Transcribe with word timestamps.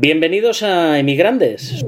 Bienvenidos 0.00 0.62
a 0.62 1.00
Emigrandes. 1.00 1.84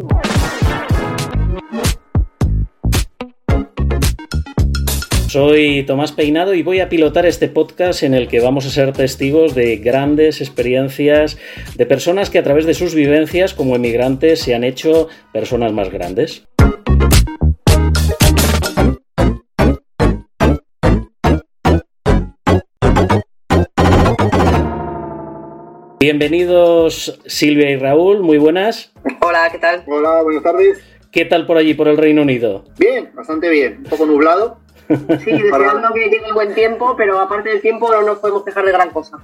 Soy 5.29 5.85
Tomás 5.87 6.11
Peinado 6.11 6.55
y 6.55 6.65
voy 6.65 6.81
a 6.81 6.89
pilotar 6.89 7.25
este 7.25 7.47
podcast 7.47 8.03
en 8.03 8.15
el 8.15 8.27
que 8.27 8.41
vamos 8.41 8.67
a 8.67 8.71
ser 8.71 8.93
testigos 8.93 9.55
de 9.55 9.77
grandes 9.77 10.41
experiencias 10.41 11.39
de 11.77 11.87
personas 11.87 12.31
que 12.31 12.41
a 12.41 12.43
través 12.43 12.67
de 12.67 12.75
sus 12.75 12.97
vivencias 12.97 13.55
como 13.55 13.77
emigrantes 13.77 14.41
se 14.41 14.57
han 14.57 14.65
hecho 14.65 15.07
personas 15.33 15.73
más 15.73 15.91
grandes. 15.91 16.49
Bienvenidos 26.03 27.21
Silvia 27.27 27.69
y 27.69 27.77
Raúl, 27.77 28.21
muy 28.21 28.39
buenas. 28.39 28.91
Hola, 29.21 29.51
¿qué 29.53 29.59
tal? 29.59 29.85
Hola, 29.87 30.23
buenas 30.23 30.43
tardes. 30.43 30.83
¿Qué 31.13 31.27
tal 31.27 31.45
por 31.45 31.59
allí, 31.59 31.75
por 31.75 31.89
el 31.89 31.99
Reino 31.99 32.23
Unido? 32.23 32.65
Bien, 32.79 33.11
bastante 33.13 33.51
bien. 33.51 33.81
Un 33.81 33.85
poco 33.85 34.07
nublado, 34.07 34.60
Sí, 35.25 35.31
deseando 35.43 35.93
que 35.95 36.05
llegue 36.05 36.27
el 36.27 36.35
buen 36.35 36.55
tiempo, 36.55 36.95
pero 36.97 37.19
aparte 37.21 37.51
del 37.51 37.61
tiempo 37.61 37.91
no 37.91 38.03
nos 38.03 38.19
podemos 38.19 38.45
quejar 38.45 38.65
de 38.65 38.73
gran 38.73 38.91
cosa. 38.91 39.19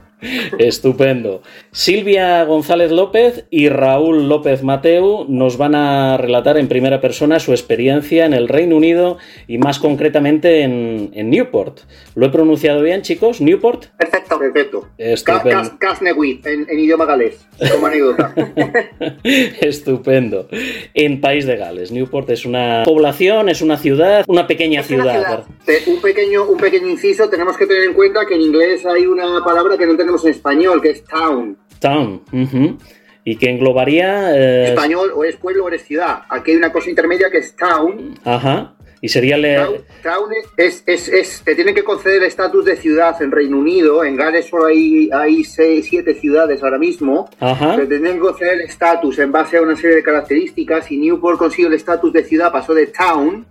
Estupendo. 0.58 1.42
Silvia 1.72 2.44
González 2.44 2.90
López 2.90 3.46
y 3.50 3.68
Raúl 3.68 4.28
López 4.28 4.62
Mateu 4.62 5.26
nos 5.28 5.56
van 5.56 5.74
a 5.74 6.16
relatar 6.16 6.56
en 6.58 6.68
primera 6.68 7.00
persona 7.00 7.40
su 7.40 7.52
experiencia 7.52 8.24
en 8.24 8.34
el 8.34 8.48
Reino 8.48 8.76
Unido 8.76 9.18
y 9.46 9.58
más 9.58 9.78
concretamente 9.78 10.62
en, 10.62 11.30
Newport. 11.30 11.80
¿Lo 12.14 12.26
he 12.26 12.30
pronunciado 12.30 12.82
bien, 12.82 13.02
chicos? 13.02 13.40
¿Newport? 13.40 13.86
Perfecto. 13.96 14.38
Perfecto. 14.38 14.88
Estupendo. 14.98 15.78
Casnewick, 15.78 16.44
en, 16.46 16.66
en 16.68 16.78
idioma 16.78 17.04
galés, 17.04 17.46
como 17.72 17.86
anécdota. 17.86 18.34
Estupendo. 19.60 20.48
En 20.94 21.20
País 21.20 21.46
de 21.46 21.56
Gales. 21.56 21.90
Newport 21.90 22.30
es 22.30 22.44
una 22.44 22.82
población, 22.84 23.48
es 23.48 23.62
una 23.62 23.76
ciudad, 23.76 24.24
una 24.28 24.46
pequeña 24.46 24.80
Es 24.80 24.90
una 24.90 25.02
ciudad. 25.12 25.44
Un 25.86 26.00
pequeño, 26.00 26.44
un 26.44 26.58
pequeño 26.58 26.88
inciso, 26.88 27.28
tenemos 27.28 27.56
que 27.56 27.66
tener 27.66 27.84
en 27.84 27.92
cuenta 27.94 28.24
que 28.26 28.34
en 28.34 28.42
inglés 28.42 28.84
hay 28.86 29.06
una 29.06 29.42
palabra 29.44 29.76
que 29.76 29.86
no 29.86 29.96
tenemos 29.96 30.24
en 30.24 30.30
español, 30.30 30.80
que 30.80 30.90
es 30.90 31.04
town. 31.04 31.56
Town. 31.80 32.22
ujú. 32.32 32.78
Y 33.24 33.36
que 33.36 33.50
englobaría... 33.50 34.36
eh, 34.36 34.68
Español 34.68 35.10
o 35.14 35.24
es 35.24 35.34
pueblo 35.36 35.64
o 35.64 35.68
eres 35.68 35.82
ciudad. 35.84 36.20
Aquí 36.28 36.52
hay 36.52 36.56
una 36.58 36.70
cosa 36.72 36.88
intermedia 36.90 37.28
que 37.30 37.38
es 37.38 37.56
town. 37.56 38.14
Ajá. 38.24 38.74
Y 39.00 39.08
sería... 39.08 39.36
le- 39.36 39.56
Town, 39.56 39.74
town 40.04 40.30
es, 40.56 40.84
es, 40.86 41.08
es- 41.08 41.42
te 41.44 41.56
tienen 41.56 41.74
que 41.74 41.82
conceder 41.82 42.22
estatus 42.22 42.64
de 42.64 42.76
ciudad 42.76 43.20
en 43.20 43.32
Reino 43.32 43.58
Unido. 43.58 44.04
En 44.04 44.14
Gales 44.16 44.46
solo 44.46 44.66
hay, 44.66 45.10
hay 45.12 45.42
seis, 45.42 45.86
siete 45.90 46.14
ciudades 46.14 46.62
ahora 46.62 46.78
mismo. 46.78 47.28
Ajá. 47.40 47.72
Pero 47.74 47.88
tendrían 47.88 48.14
que 48.14 48.20
conceder 48.22 48.54
el 48.54 48.60
estatus 48.60 49.18
en 49.18 49.32
base 49.32 49.56
a 49.56 49.62
una 49.62 49.74
serie 49.74 49.96
de 49.96 50.02
características. 50.04 50.90
Y 50.92 50.98
Newport 50.98 51.36
consiguió 51.36 51.66
el 51.66 51.74
estatus 51.74 52.12
de 52.12 52.22
ciudad, 52.22 52.52
pasó 52.52 52.72
de 52.74 52.86
town 52.86 53.44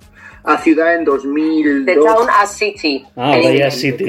a 0.46 0.58
ciudad 0.60 0.96
en 0.96 1.04
2002. 1.06 1.86
De 1.86 1.96
town 1.96 2.28
a 2.30 2.46
city. 2.46 3.06
Ah, 3.16 3.38
En 3.38 3.72
City. 3.72 4.06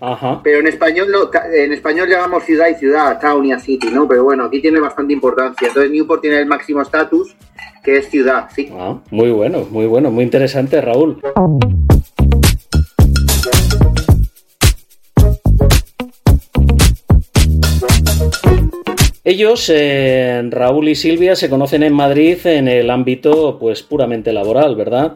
Ajá. 0.00 0.40
Pero 0.42 0.60
en 0.60 0.66
español 0.66 1.08
no, 1.10 1.30
en 1.52 1.72
español 1.72 2.08
llamamos 2.08 2.44
ciudad 2.44 2.68
y 2.68 2.74
ciudad, 2.74 3.20
town 3.20 3.44
y 3.44 3.52
a 3.52 3.58
city, 3.58 3.88
¿no? 3.92 4.08
Pero 4.08 4.24
bueno, 4.24 4.44
aquí 4.44 4.60
tiene 4.60 4.80
bastante 4.80 5.12
importancia. 5.12 5.68
Entonces 5.68 5.92
Newport 5.92 6.22
tiene 6.22 6.38
el 6.38 6.46
máximo 6.46 6.80
estatus, 6.80 7.36
que 7.82 7.98
es 7.98 8.08
ciudad, 8.08 8.48
sí. 8.54 8.70
Ah, 8.72 8.98
muy 9.10 9.30
bueno, 9.30 9.66
muy 9.70 9.86
bueno, 9.86 10.10
muy 10.10 10.24
interesante, 10.24 10.80
Raúl. 10.80 11.20
Ellos, 19.26 19.70
eh, 19.74 20.42
Raúl 20.50 20.88
y 20.88 20.94
Silvia, 20.94 21.34
se 21.34 21.48
conocen 21.48 21.82
en 21.82 21.94
Madrid 21.94 22.36
en 22.44 22.68
el 22.68 22.90
ámbito 22.90 23.58
pues 23.58 23.82
puramente 23.82 24.34
laboral, 24.34 24.76
¿verdad? 24.76 25.14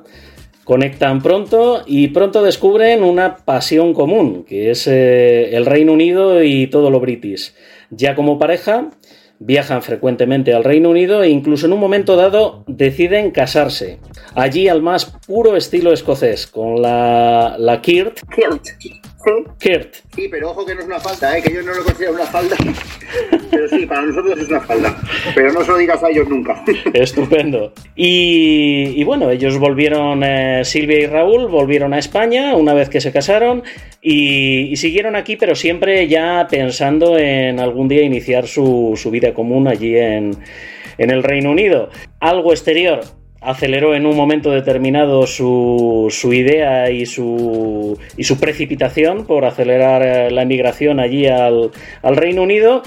Conectan 0.69 1.23
pronto 1.23 1.83
y 1.87 2.09
pronto 2.09 2.43
descubren 2.43 3.03
una 3.03 3.37
pasión 3.37 3.95
común, 3.95 4.45
que 4.45 4.71
es 4.71 4.87
eh, 4.87 5.57
el 5.57 5.65
Reino 5.65 5.95
Unido 5.95 6.43
y 6.43 6.67
todo 6.67 6.91
lo 6.91 7.01
british. 7.01 7.55
Ya 7.89 8.15
como 8.15 8.39
pareja, 8.39 8.91
viajan 9.39 9.81
frecuentemente 9.81 10.53
al 10.53 10.65
Reino 10.65 10.91
Unido 10.91 11.23
e 11.23 11.31
incluso 11.31 11.65
en 11.65 11.73
un 11.73 11.81
momento 11.81 12.17
dado 12.17 12.65
deciden 12.67 13.31
casarse. 13.31 13.99
Allí 14.35 14.69
al 14.69 14.83
más 14.83 15.07
puro 15.07 15.57
estilo 15.57 15.91
escocés, 15.91 16.47
con 16.47 16.83
la, 16.83 17.57
la 17.59 17.81
Kirt. 17.81 18.19
Kilt. 18.29 18.69
Sí. 19.29 19.45
Kirt. 19.59 19.95
Sí, 20.15 20.29
pero 20.31 20.51
ojo 20.51 20.65
que 20.65 20.75
no 20.75 20.81
es 20.81 20.87
una 20.87 21.01
falta, 21.01 21.37
¿eh? 21.37 21.43
que 21.43 21.53
yo 21.53 21.63
no 21.63 21.75
lo 21.75 21.85
considero 21.85 22.13
una 22.15 22.27
falda. 22.27 22.57
Pero 23.51 23.69
sí, 23.69 23.87
para 23.87 24.03
nosotros 24.03 24.39
es 24.39 24.49
una 24.49 24.61
falda. 24.61 24.97
Pero 25.35 25.53
no 25.53 25.65
se 25.65 25.71
lo 25.71 25.79
digas 25.79 26.03
a 26.03 26.11
ellos 26.11 26.29
nunca. 26.29 26.63
Estupendo. 26.93 27.73
Y, 27.97 28.93
y 28.95 29.05
bueno, 29.05 29.31
ellos 29.31 29.59
volvieron, 29.59 30.23
eh, 30.23 30.65
Silvia 30.65 31.01
y 31.01 31.07
Raúl 31.07 31.49
volvieron 31.49 31.95
a 31.95 31.99
España 31.99 32.55
una 32.55 32.75
vez 32.75 32.89
que 32.89 33.01
se 33.01 33.13
casaron 33.13 33.63
y, 34.03 34.69
y 34.71 34.77
siguieron 34.77 35.17
aquí, 35.17 35.37
pero 35.37 35.55
siempre 35.55 36.07
ya 36.09 36.47
pensando 36.51 37.19
en 37.19 37.59
algún 37.59 37.89
día 37.89 38.03
iniciar 38.03 38.47
su, 38.47 38.95
su 38.97 39.11
vida 39.11 39.33
común 39.33 39.67
allí 39.67 39.97
en, 39.97 40.37
en 40.99 41.11
el 41.11 41.23
Reino 41.23 41.51
Unido. 41.51 41.91
Algo 42.21 42.53
exterior 42.53 43.01
aceleró 43.41 43.95
en 43.95 44.05
un 44.07 44.17
momento 44.17 44.51
determinado 44.51 45.27
su, 45.27 46.09
su 46.11 46.33
idea 46.33 46.91
y 46.91 47.07
su, 47.07 47.99
y 48.17 48.25
su 48.25 48.39
precipitación 48.41 49.27
por 49.27 49.45
acelerar 49.45 50.03
eh, 50.03 50.31
la 50.31 50.43
emigración 50.43 50.99
allí 51.01 51.27
al, 51.27 51.71
al 52.03 52.17
Reino 52.17 52.43
Unido. 52.43 52.83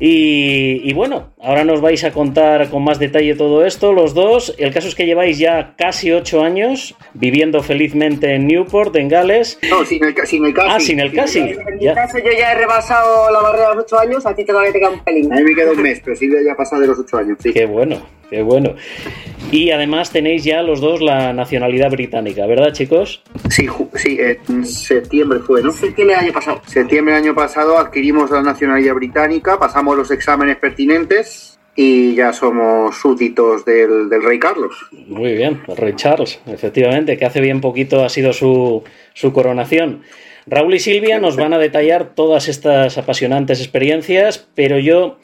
Y, 0.00 0.80
y 0.88 0.94
bueno, 0.94 1.32
ahora 1.40 1.64
nos 1.64 1.80
vais 1.80 2.02
a 2.04 2.12
contar 2.12 2.70
con 2.70 2.82
más 2.82 2.98
detalle 2.98 3.34
todo 3.34 3.64
esto, 3.64 3.92
los 3.92 4.14
dos. 4.14 4.54
El 4.58 4.72
caso 4.72 4.88
es 4.88 4.94
que 4.94 5.06
lleváis 5.06 5.38
ya 5.38 5.74
casi 5.76 6.10
ocho 6.10 6.42
años 6.42 6.96
viviendo 7.14 7.62
felizmente 7.62 8.34
en 8.34 8.46
Newport, 8.46 8.96
en 8.96 9.08
Gales. 9.08 9.58
No, 9.70 9.84
sin 9.84 10.02
el, 10.04 10.14
ca- 10.14 10.24
sin 10.26 10.44
el 10.46 10.54
casi. 10.54 10.68
Ah, 10.72 10.80
sin 10.80 11.00
el 11.00 11.12
casi. 11.12 11.38
En 11.40 11.56
mi 11.78 11.84
Ya. 11.84 11.94
caso 11.94 12.18
yo 12.18 12.30
ya 12.36 12.52
he 12.52 12.54
rebasado 12.56 13.30
la 13.30 13.40
barrera 13.40 13.70
de 13.70 13.74
los 13.76 13.84
8 13.84 13.98
años, 14.00 14.26
a 14.26 14.34
ti 14.34 14.44
todavía 14.44 14.72
te 14.72 14.78
queda 14.80 14.90
un 14.90 15.00
pelín. 15.00 15.32
A 15.32 15.36
mí 15.36 15.42
me 15.42 15.54
queda 15.54 15.72
un 15.72 15.82
mes, 15.82 16.00
pero 16.02 16.16
Silvia 16.16 16.40
ya 16.46 16.54
pasa 16.56 16.78
de 16.80 16.86
los 16.86 16.98
ocho 16.98 17.18
años, 17.18 17.38
sí. 17.42 17.52
Qué 17.52 17.66
bueno, 17.66 17.96
qué 18.30 18.40
bueno. 18.42 18.74
Y 19.52 19.70
además 19.70 20.10
tenéis 20.10 20.44
ya 20.44 20.62
los 20.62 20.80
dos 20.80 21.02
la 21.02 21.34
nacionalidad 21.34 21.90
británica, 21.90 22.46
¿verdad, 22.46 22.72
chicos? 22.72 23.22
Sí, 23.50 23.68
sí 23.94 24.18
en 24.18 24.64
septiembre 24.64 25.40
fue, 25.40 25.62
¿no? 25.62 25.70
Septiembre 25.70 26.16
del 26.16 26.24
año 26.24 26.32
pasado. 26.32 26.62
Septiembre 26.66 27.14
del 27.14 27.24
año 27.24 27.34
pasado 27.34 27.78
adquirimos 27.78 28.30
la 28.30 28.40
nacionalidad 28.40 28.94
británica, 28.94 29.58
pasamos 29.58 29.94
los 29.94 30.10
exámenes 30.10 30.56
pertinentes 30.56 31.58
y 31.76 32.14
ya 32.14 32.32
somos 32.32 32.96
súbditos 32.96 33.66
del, 33.66 34.08
del 34.08 34.22
rey 34.22 34.38
Carlos. 34.38 34.74
Muy 35.06 35.34
bien, 35.34 35.60
el 35.68 35.76
rey 35.76 35.92
Charles, 35.96 36.40
efectivamente, 36.46 37.18
que 37.18 37.26
hace 37.26 37.42
bien 37.42 37.60
poquito 37.60 38.02
ha 38.02 38.08
sido 38.08 38.32
su, 38.32 38.82
su 39.12 39.34
coronación. 39.34 40.02
Raúl 40.46 40.74
y 40.74 40.80
Silvia 40.80 41.20
nos 41.20 41.36
van 41.36 41.52
a 41.52 41.58
detallar 41.58 42.14
todas 42.14 42.48
estas 42.48 42.96
apasionantes 42.96 43.60
experiencias, 43.60 44.48
pero 44.54 44.78
yo, 44.78 45.18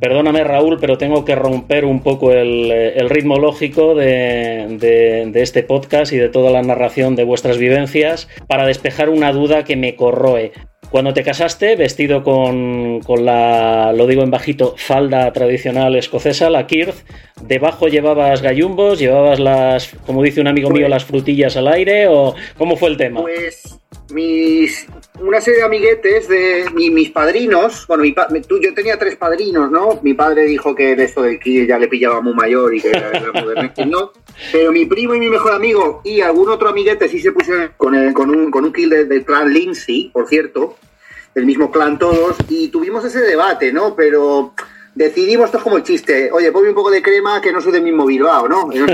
perdóname 0.00 0.44
Raúl, 0.44 0.78
pero 0.80 0.98
tengo 0.98 1.24
que 1.24 1.34
romper 1.34 1.84
un 1.84 2.00
poco 2.02 2.32
el, 2.32 2.70
eh, 2.70 2.94
el 2.96 3.10
ritmo 3.10 3.38
lógico 3.38 3.94
de, 3.94 4.66
de- 4.78 5.26
de 5.30 5.42
este 5.42 5.62
podcast 5.62 6.12
y 6.12 6.16
de 6.16 6.28
toda 6.28 6.50
la 6.50 6.62
narración 6.62 7.16
de 7.16 7.24
vuestras 7.24 7.58
vivencias 7.58 8.28
para 8.46 8.66
despejar 8.66 9.08
una 9.10 9.32
duda 9.32 9.64
que 9.64 9.76
me 9.76 9.96
corroe. 9.96 10.52
Cuando 10.90 11.12
te 11.12 11.22
casaste, 11.22 11.76
vestido 11.76 12.24
con, 12.24 13.00
con 13.00 13.26
la, 13.26 13.92
lo 13.92 14.06
digo 14.06 14.22
en 14.22 14.30
bajito, 14.30 14.74
falda 14.78 15.30
tradicional 15.34 15.94
escocesa, 15.96 16.48
la 16.48 16.66
Kirth, 16.66 17.04
debajo 17.42 17.88
llevabas 17.88 18.40
gallumbos, 18.40 18.98
llevabas 18.98 19.38
las, 19.38 19.88
como 20.06 20.22
dice 20.22 20.40
un 20.40 20.48
amigo 20.48 20.70
mío, 20.70 20.88
las 20.88 21.04
frutillas 21.04 21.58
al 21.58 21.68
aire, 21.68 22.06
o 22.08 22.34
cómo 22.56 22.76
fue 22.76 22.88
el 22.88 22.96
tema? 22.96 23.20
Pues 23.20 23.78
mis 24.14 24.86
una 25.20 25.40
serie 25.40 25.60
de 25.60 25.66
amiguetes 25.66 26.28
de 26.28 26.66
mi- 26.74 26.90
mis 26.90 27.10
padrinos, 27.10 27.86
bueno, 27.86 28.02
mi 28.04 28.14
tú, 28.42 28.58
yo 28.60 28.72
tenía 28.74 28.98
tres 28.98 29.16
padrinos, 29.16 29.70
¿no? 29.70 29.98
Mi 30.02 30.14
padre 30.14 30.44
dijo 30.44 30.74
que 30.74 30.94
de 30.96 31.04
esto 31.04 31.22
del 31.22 31.38
kill 31.40 31.66
ya 31.66 31.78
le 31.78 31.88
pillaba 31.88 32.20
muy 32.20 32.34
mayor 32.34 32.74
y 32.74 32.80
que 32.80 32.90
era, 32.90 33.12
no. 33.86 34.12
Pero 34.52 34.70
mi 34.72 34.86
primo 34.86 35.14
y 35.14 35.18
mi 35.20 35.28
mejor 35.28 35.52
amigo 35.52 36.00
y 36.04 36.20
algún 36.20 36.48
otro 36.48 36.68
amiguete 36.68 37.08
sí 37.08 37.20
se 37.20 37.32
pusieron 37.32 37.70
con, 37.76 37.94
el- 37.94 38.12
con 38.14 38.30
un, 38.30 38.50
con 38.50 38.64
un 38.64 38.72
kill 38.72 38.90
del, 38.90 39.08
del 39.08 39.24
clan 39.24 39.52
Lindsay, 39.52 40.10
por 40.12 40.28
cierto, 40.28 40.76
del 41.34 41.46
mismo 41.46 41.70
clan 41.70 41.98
todos, 41.98 42.36
y 42.48 42.68
tuvimos 42.68 43.04
ese 43.04 43.20
debate, 43.20 43.72
¿no? 43.72 43.94
Pero 43.94 44.54
decidimos, 44.94 45.46
esto 45.46 45.58
es 45.58 45.64
como 45.64 45.76
el 45.76 45.82
chiste, 45.82 46.30
oye, 46.32 46.50
ponme 46.52 46.70
un 46.70 46.74
poco 46.74 46.90
de 46.90 47.02
crema 47.02 47.40
que 47.40 47.52
no 47.52 47.60
soy 47.60 47.72
del 47.72 47.82
mismo 47.82 48.06
Bilbao, 48.06 48.48
¿no? 48.48 48.70
El, 48.72 48.86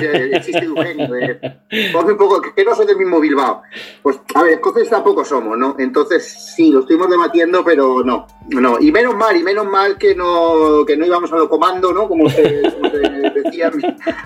chiste 0.42 0.60
de 0.60 0.66
Eugenio, 0.66 1.08
de, 1.08 1.90
ponme 1.92 2.12
un 2.12 2.18
poco 2.18 2.42
que 2.42 2.64
no 2.64 2.74
soy 2.74 2.86
del 2.86 2.96
mismo 2.96 3.20
Bilbao. 3.20 3.62
Pues, 4.02 4.18
a 4.34 4.42
ver, 4.42 4.54
escoceses 4.54 4.90
tampoco 4.90 5.24
somos, 5.24 5.56
¿no? 5.56 5.76
Entonces, 5.78 6.24
sí, 6.54 6.70
lo 6.70 6.80
estuvimos 6.80 7.08
debatiendo, 7.08 7.64
pero 7.64 8.02
no, 8.04 8.26
no. 8.48 8.78
Y 8.80 8.92
menos 8.92 9.14
mal, 9.14 9.36
y 9.36 9.42
menos 9.42 9.66
mal 9.66 9.96
que 9.98 10.14
no, 10.14 10.84
que 10.86 10.96
no 10.96 11.06
íbamos 11.06 11.32
a 11.32 11.36
lo 11.36 11.48
comando, 11.48 11.92
¿no? 11.92 12.08
Como 12.08 12.28
se, 12.28 12.62
como 12.72 12.90
decía, 12.90 13.70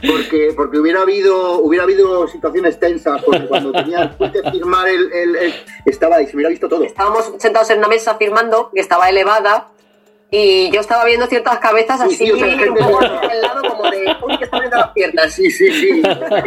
porque, 0.06 0.52
porque 0.56 0.78
hubiera 0.78 1.02
habido, 1.02 1.60
hubiera 1.60 1.84
habido 1.84 2.26
situaciones 2.28 2.78
tensas, 2.78 3.22
porque 3.22 3.46
cuando 3.46 3.72
tenía 3.72 4.16
que 4.32 4.50
firmar 4.50 4.88
el, 4.88 5.12
el- 5.12 5.54
estaba 5.84 6.20
y 6.22 6.26
se 6.26 6.36
hubiera 6.36 6.50
visto 6.50 6.68
todo. 6.68 6.84
Estábamos 6.84 7.32
sentados 7.38 7.70
en 7.70 7.78
una 7.78 7.88
mesa 7.88 8.16
firmando, 8.16 8.70
que 8.74 8.80
estaba 8.80 9.08
elevada, 9.08 9.68
y 10.30 10.70
yo 10.72 10.80
estaba 10.80 11.06
viendo 11.06 11.26
ciertas 11.26 11.58
cabezas 11.58 12.02
así, 12.02 12.30
un 12.30 12.74
poco 12.74 13.00
lado 13.00 13.62
como 13.70 13.90
de, 13.90 14.04
uy, 14.26 14.36
que 14.36 14.44
está 14.44 14.56
abriendo 14.56 14.76
las 14.76 14.90
piernas. 14.90 15.32
Sí, 15.32 15.50
sí, 15.50 15.70
sí, 15.70 16.02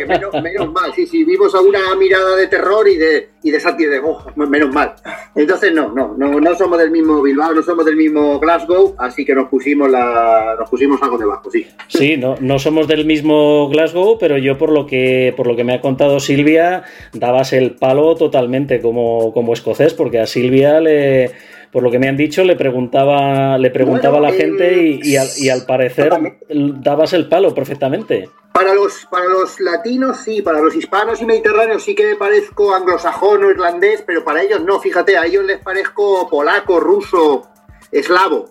menos, 0.07 0.33
menos, 0.42 0.72
mal, 0.72 0.94
sí, 0.95 1.07
sí, 1.07 1.24
vimos 1.24 1.56
alguna 1.56 1.95
mirada 1.95 2.36
de 2.36 2.45
terror 2.45 2.88
y 2.88 2.98
de, 2.98 3.30
y 3.42 3.50
de 3.50 3.60
sátira 3.60 3.94
de 3.94 4.00
oh, 4.00 4.24
menos 4.36 4.72
mal. 4.72 4.94
Entonces, 5.36 5.74
no, 5.74 5.92
no, 5.92 6.13
no, 6.16 6.39
no 6.39 6.56
somos 6.56 6.78
del 6.78 6.92
mismo 6.92 7.24
Bilbao, 7.24 7.54
no 7.54 7.63
somos 7.63 7.83
del 7.86 7.95
mismo 7.95 8.39
Glasgow, 8.39 8.95
así 9.00 9.25
que 9.25 9.33
nos 9.33 9.50
pusimos 9.50 9.89
la, 9.89 10.56
nos 10.60 10.69
pusimos 10.69 11.01
algo 11.01 11.18
debajo, 11.18 11.50
sí. 11.50 11.66
Sí, 11.88 12.18
no, 12.18 12.36
no 12.39 12.60
somos 12.60 12.88
del 12.88 13.06
mismo 13.06 13.68
Glasgow, 13.69 14.19
pero 14.19 14.38
yo 14.38 14.60
por 14.60 14.72
lo 14.72 14.86
que, 14.86 15.34
por 15.36 15.48
lo 15.48 15.56
que 15.56 15.63
me 15.63 15.74
ha 15.74 15.81
contado 15.81 16.19
Silvia, 16.19 16.84
dabas 17.13 17.51
el 17.54 17.72
palo 17.72 18.16
totalmente 18.16 18.80
como, 18.80 19.34
como 19.34 19.54
escocés, 19.54 19.95
porque 19.95 20.19
a 20.19 20.27
Silvia 20.27 20.80
le 20.80 21.31
por 21.72 21.84
lo 21.84 21.90
que 21.90 22.00
me 22.00 22.10
han 22.10 22.18
dicho, 22.18 22.44
le 22.44 22.56
preguntaba, 22.56 23.58
le 23.58 23.72
preguntaba 23.72 24.18
a 24.18 24.22
la 24.22 24.32
gente 24.32 25.00
y, 25.02 25.16
al, 25.16 25.66
parecer 25.66 26.12
dabas 26.50 27.14
el 27.14 27.30
palo 27.30 27.56
perfectamente. 27.56 28.30
Para 28.54 28.74
los, 28.74 29.06
para 29.10 29.26
los 29.26 29.60
latinos 29.62 30.18
sí, 30.18 30.42
para 30.42 30.60
los 30.60 30.76
hispanos 30.76 31.22
y 31.22 31.26
mediterráneos 31.26 31.84
sí 31.84 31.96
que 31.96 32.06
me 32.06 32.16
parezco 32.16 32.76
anglosajón 32.76 33.46
o 33.46 33.50
irlandés, 33.50 34.04
pero 34.06 34.26
para 34.26 34.42
ellos 34.42 34.62
no, 34.62 34.80
fíjate, 34.82 35.18
a 35.18 35.26
ellos 35.26 35.46
les 35.46 35.60
parezco 35.60 36.30
polaco, 36.30 36.80
ruso, 36.80 37.48
eslavo. 37.92 38.50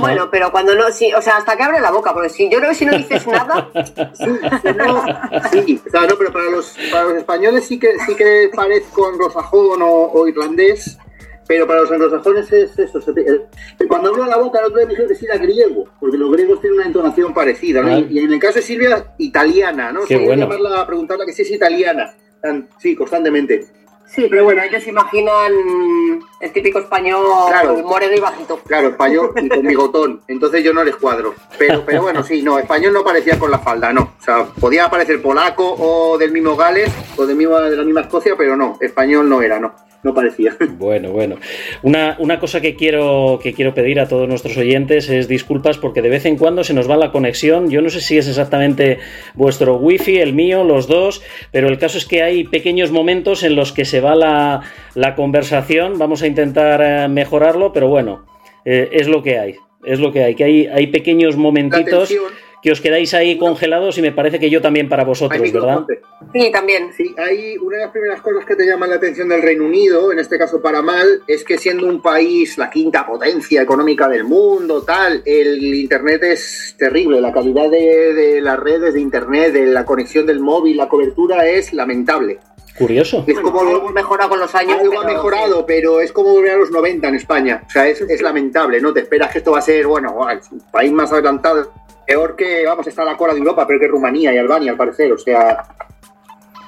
Bueno, 0.00 0.28
pero 0.30 0.50
cuando 0.50 0.74
no, 0.74 0.90
sí, 0.90 1.14
o 1.14 1.22
sea, 1.22 1.36
hasta 1.36 1.56
que 1.56 1.62
abre 1.62 1.80
la 1.80 1.92
boca, 1.92 2.12
porque 2.12 2.28
si 2.28 2.50
yo 2.50 2.58
creo 2.58 2.70
que 2.70 2.74
si 2.74 2.84
no 2.84 2.98
dices 2.98 3.26
nada. 3.28 3.70
sí, 5.52 5.80
o 5.86 5.90
sea, 5.90 6.06
no, 6.06 6.16
pero 6.18 6.32
para 6.32 6.50
los, 6.50 6.76
para 6.90 7.04
los 7.04 7.14
españoles 7.14 7.64
sí 7.64 7.78
que 7.78 7.96
sí 8.04 8.14
que 8.16 8.50
parezco 8.54 9.06
anglosajón 9.06 9.78
o 9.80 10.28
irlandés, 10.28 10.98
pero 11.48 11.66
para 11.66 11.80
los 11.80 11.90
anglosajones 11.90 12.52
es 12.52 12.78
eso. 12.78 13.00
cuando 13.88 14.10
hablo 14.10 14.26
la 14.26 14.36
boca, 14.36 14.60
el 14.60 14.66
otro 14.66 14.76
día 14.76 14.86
me 14.86 14.90
dijeron 14.90 15.08
que 15.08 15.14
sí 15.14 15.24
era 15.24 15.38
griego, 15.38 15.86
porque 15.98 16.18
los 16.18 16.30
griegos 16.30 16.60
tienen 16.60 16.78
una 16.78 16.86
entonación 16.86 17.32
parecida. 17.32 17.82
¿no? 17.82 17.98
Y, 17.98 18.18
en 18.18 18.30
el 18.30 18.38
caso 18.38 18.56
de 18.56 18.62
Silvia, 18.62 19.14
italiana, 19.16 19.90
¿no? 19.90 20.04
Qué 20.04 20.18
bueno. 20.18 20.42
llamarla, 20.42 20.86
preguntarla 20.86 21.24
que 21.24 21.32
si 21.32 21.42
es 21.42 21.50
italiana. 21.50 22.14
sí, 22.76 22.94
constantemente. 22.94 23.66
Sí, 24.04 24.26
pero 24.30 24.44
bueno, 24.44 24.62
ellos 24.62 24.86
imaginan 24.86 25.52
el 26.40 26.52
típico 26.52 26.78
español 26.78 27.24
moreno 27.84 28.14
y 28.14 28.20
bajito. 28.20 28.58
Claro, 28.66 28.88
español 28.88 29.32
y 29.36 29.48
con 29.48 29.62
bigotón. 29.62 30.22
Entonces 30.28 30.62
yo 30.62 30.72
no 30.72 30.84
les 30.84 30.96
cuadro. 30.96 31.34
Pero, 31.58 31.84
pero 31.84 32.02
bueno, 32.02 32.22
sí, 32.22 32.42
no, 32.42 32.58
español 32.58 32.92
no 32.92 33.04
parecía 33.04 33.38
con 33.38 33.50
la 33.50 33.58
falda, 33.58 33.92
no. 33.92 34.14
O 34.18 34.22
sea, 34.22 34.46
podía 34.60 34.88
parecer 34.88 35.20
polaco 35.20 35.74
o 35.78 36.16
del 36.16 36.32
mismo 36.32 36.56
Gales 36.56 36.90
o 37.16 37.26
del 37.26 37.36
mismo, 37.36 37.58
de 37.58 37.76
la 37.76 37.84
misma 37.84 38.02
Escocia, 38.02 38.34
pero 38.36 38.56
no, 38.56 38.78
español 38.80 39.28
no 39.28 39.42
era, 39.42 39.58
no 39.58 39.87
no 40.02 40.14
parecía. 40.14 40.56
Bueno, 40.78 41.10
bueno. 41.10 41.36
Una, 41.82 42.16
una, 42.18 42.38
cosa 42.38 42.60
que 42.60 42.76
quiero, 42.76 43.40
que 43.42 43.52
quiero 43.52 43.74
pedir 43.74 43.98
a 43.98 44.06
todos 44.06 44.28
nuestros 44.28 44.56
oyentes 44.56 45.08
es 45.08 45.26
disculpas 45.26 45.76
porque 45.76 46.02
de 46.02 46.08
vez 46.08 46.24
en 46.24 46.36
cuando 46.36 46.62
se 46.62 46.72
nos 46.72 46.88
va 46.88 46.96
la 46.96 47.10
conexión. 47.10 47.68
Yo 47.68 47.82
no 47.82 47.90
sé 47.90 48.00
si 48.00 48.16
es 48.16 48.28
exactamente 48.28 48.98
vuestro 49.34 49.76
wifi, 49.76 50.18
el 50.18 50.34
mío, 50.34 50.62
los 50.62 50.86
dos, 50.86 51.22
pero 51.50 51.68
el 51.68 51.78
caso 51.78 51.98
es 51.98 52.06
que 52.06 52.22
hay 52.22 52.44
pequeños 52.44 52.92
momentos 52.92 53.42
en 53.42 53.56
los 53.56 53.72
que 53.72 53.84
se 53.84 54.00
va 54.00 54.14
la, 54.14 54.62
la 54.94 55.14
conversación. 55.16 55.98
Vamos 55.98 56.22
a 56.22 56.26
intentar 56.26 56.80
eh, 56.82 57.08
mejorarlo, 57.08 57.72
pero 57.72 57.88
bueno, 57.88 58.26
eh, 58.64 58.88
es 58.92 59.08
lo 59.08 59.22
que 59.22 59.38
hay. 59.38 59.56
Es 59.84 60.00
lo 60.00 60.12
que 60.12 60.22
hay, 60.22 60.34
que 60.34 60.44
hay, 60.44 60.66
hay 60.66 60.86
pequeños 60.88 61.36
momentitos 61.36 62.12
que 62.62 62.72
os 62.72 62.80
quedáis 62.80 63.14
ahí 63.14 63.38
congelados 63.38 63.98
y 63.98 64.02
me 64.02 64.12
parece 64.12 64.38
que 64.40 64.50
yo 64.50 64.60
también 64.60 64.88
para 64.88 65.04
vosotros, 65.04 65.52
¿verdad? 65.52 65.84
Sí, 66.32 66.50
también. 66.52 66.92
Sí, 66.96 67.14
hay 67.16 67.56
una 67.58 67.76
de 67.76 67.82
las 67.84 67.92
primeras 67.92 68.20
cosas 68.20 68.44
que 68.44 68.56
te 68.56 68.66
llaman 68.66 68.90
la 68.90 68.96
atención 68.96 69.28
del 69.28 69.42
Reino 69.42 69.64
Unido, 69.64 70.12
en 70.12 70.18
este 70.18 70.38
caso 70.38 70.60
para 70.60 70.82
mal, 70.82 71.22
es 71.26 71.44
que 71.44 71.58
siendo 71.58 71.86
un 71.86 72.02
país 72.02 72.58
la 72.58 72.70
quinta 72.70 73.06
potencia 73.06 73.62
económica 73.62 74.08
del 74.08 74.24
mundo, 74.24 74.82
tal, 74.82 75.22
el 75.24 75.62
Internet 75.74 76.22
es 76.24 76.74
terrible, 76.76 77.20
la 77.20 77.32
calidad 77.32 77.70
de, 77.70 78.40
las 78.42 78.58
redes 78.58 78.94
de 78.94 79.00
Internet, 79.00 79.52
de 79.52 79.66
la 79.66 79.84
conexión 79.84 80.26
del 80.26 80.40
móvil, 80.40 80.76
la 80.76 80.88
cobertura 80.88 81.46
es 81.46 81.72
lamentable. 81.72 82.38
Curioso. 82.76 83.24
Es 83.26 83.40
como 83.40 83.60
algo 83.60 83.88
mejorado 83.88 84.30
con 84.30 84.38
los 84.38 84.54
años. 84.54 84.78
Algo 84.78 85.00
ha 85.00 85.04
mejorado, 85.04 85.66
pero 85.66 86.00
es 86.00 86.12
como 86.12 86.30
volver 86.30 86.52
a 86.52 86.56
los 86.58 86.70
90 86.70 87.08
en 87.08 87.14
España. 87.16 87.62
O 87.66 87.70
sea, 87.70 87.88
es, 87.88 88.00
es 88.02 88.22
lamentable, 88.22 88.80
¿no? 88.80 88.92
Te 88.92 89.00
esperas 89.00 89.32
que 89.32 89.38
esto 89.38 89.50
va 89.50 89.58
a 89.58 89.62
ser, 89.62 89.84
bueno, 89.88 90.16
un 90.52 90.60
país 90.70 90.92
más 90.92 91.12
adelantado 91.12 91.72
peor 92.08 92.36
que, 92.36 92.64
vamos, 92.64 92.86
está 92.86 93.02
a 93.02 93.04
la 93.04 93.18
cola 93.18 93.34
de 93.34 93.40
Europa, 93.40 93.66
pero 93.66 93.78
que 93.78 93.86
Rumanía 93.86 94.32
y 94.32 94.38
Albania, 94.38 94.72
al 94.72 94.78
parecer, 94.78 95.12
o 95.12 95.18
sea... 95.18 95.62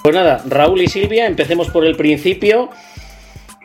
Pues 0.03 0.15
nada, 0.15 0.43
Raúl 0.47 0.83
y 0.83 0.87
Silvia, 0.87 1.27
empecemos 1.27 1.71
por 1.71 1.87
el 1.87 1.97
principio. 1.97 2.69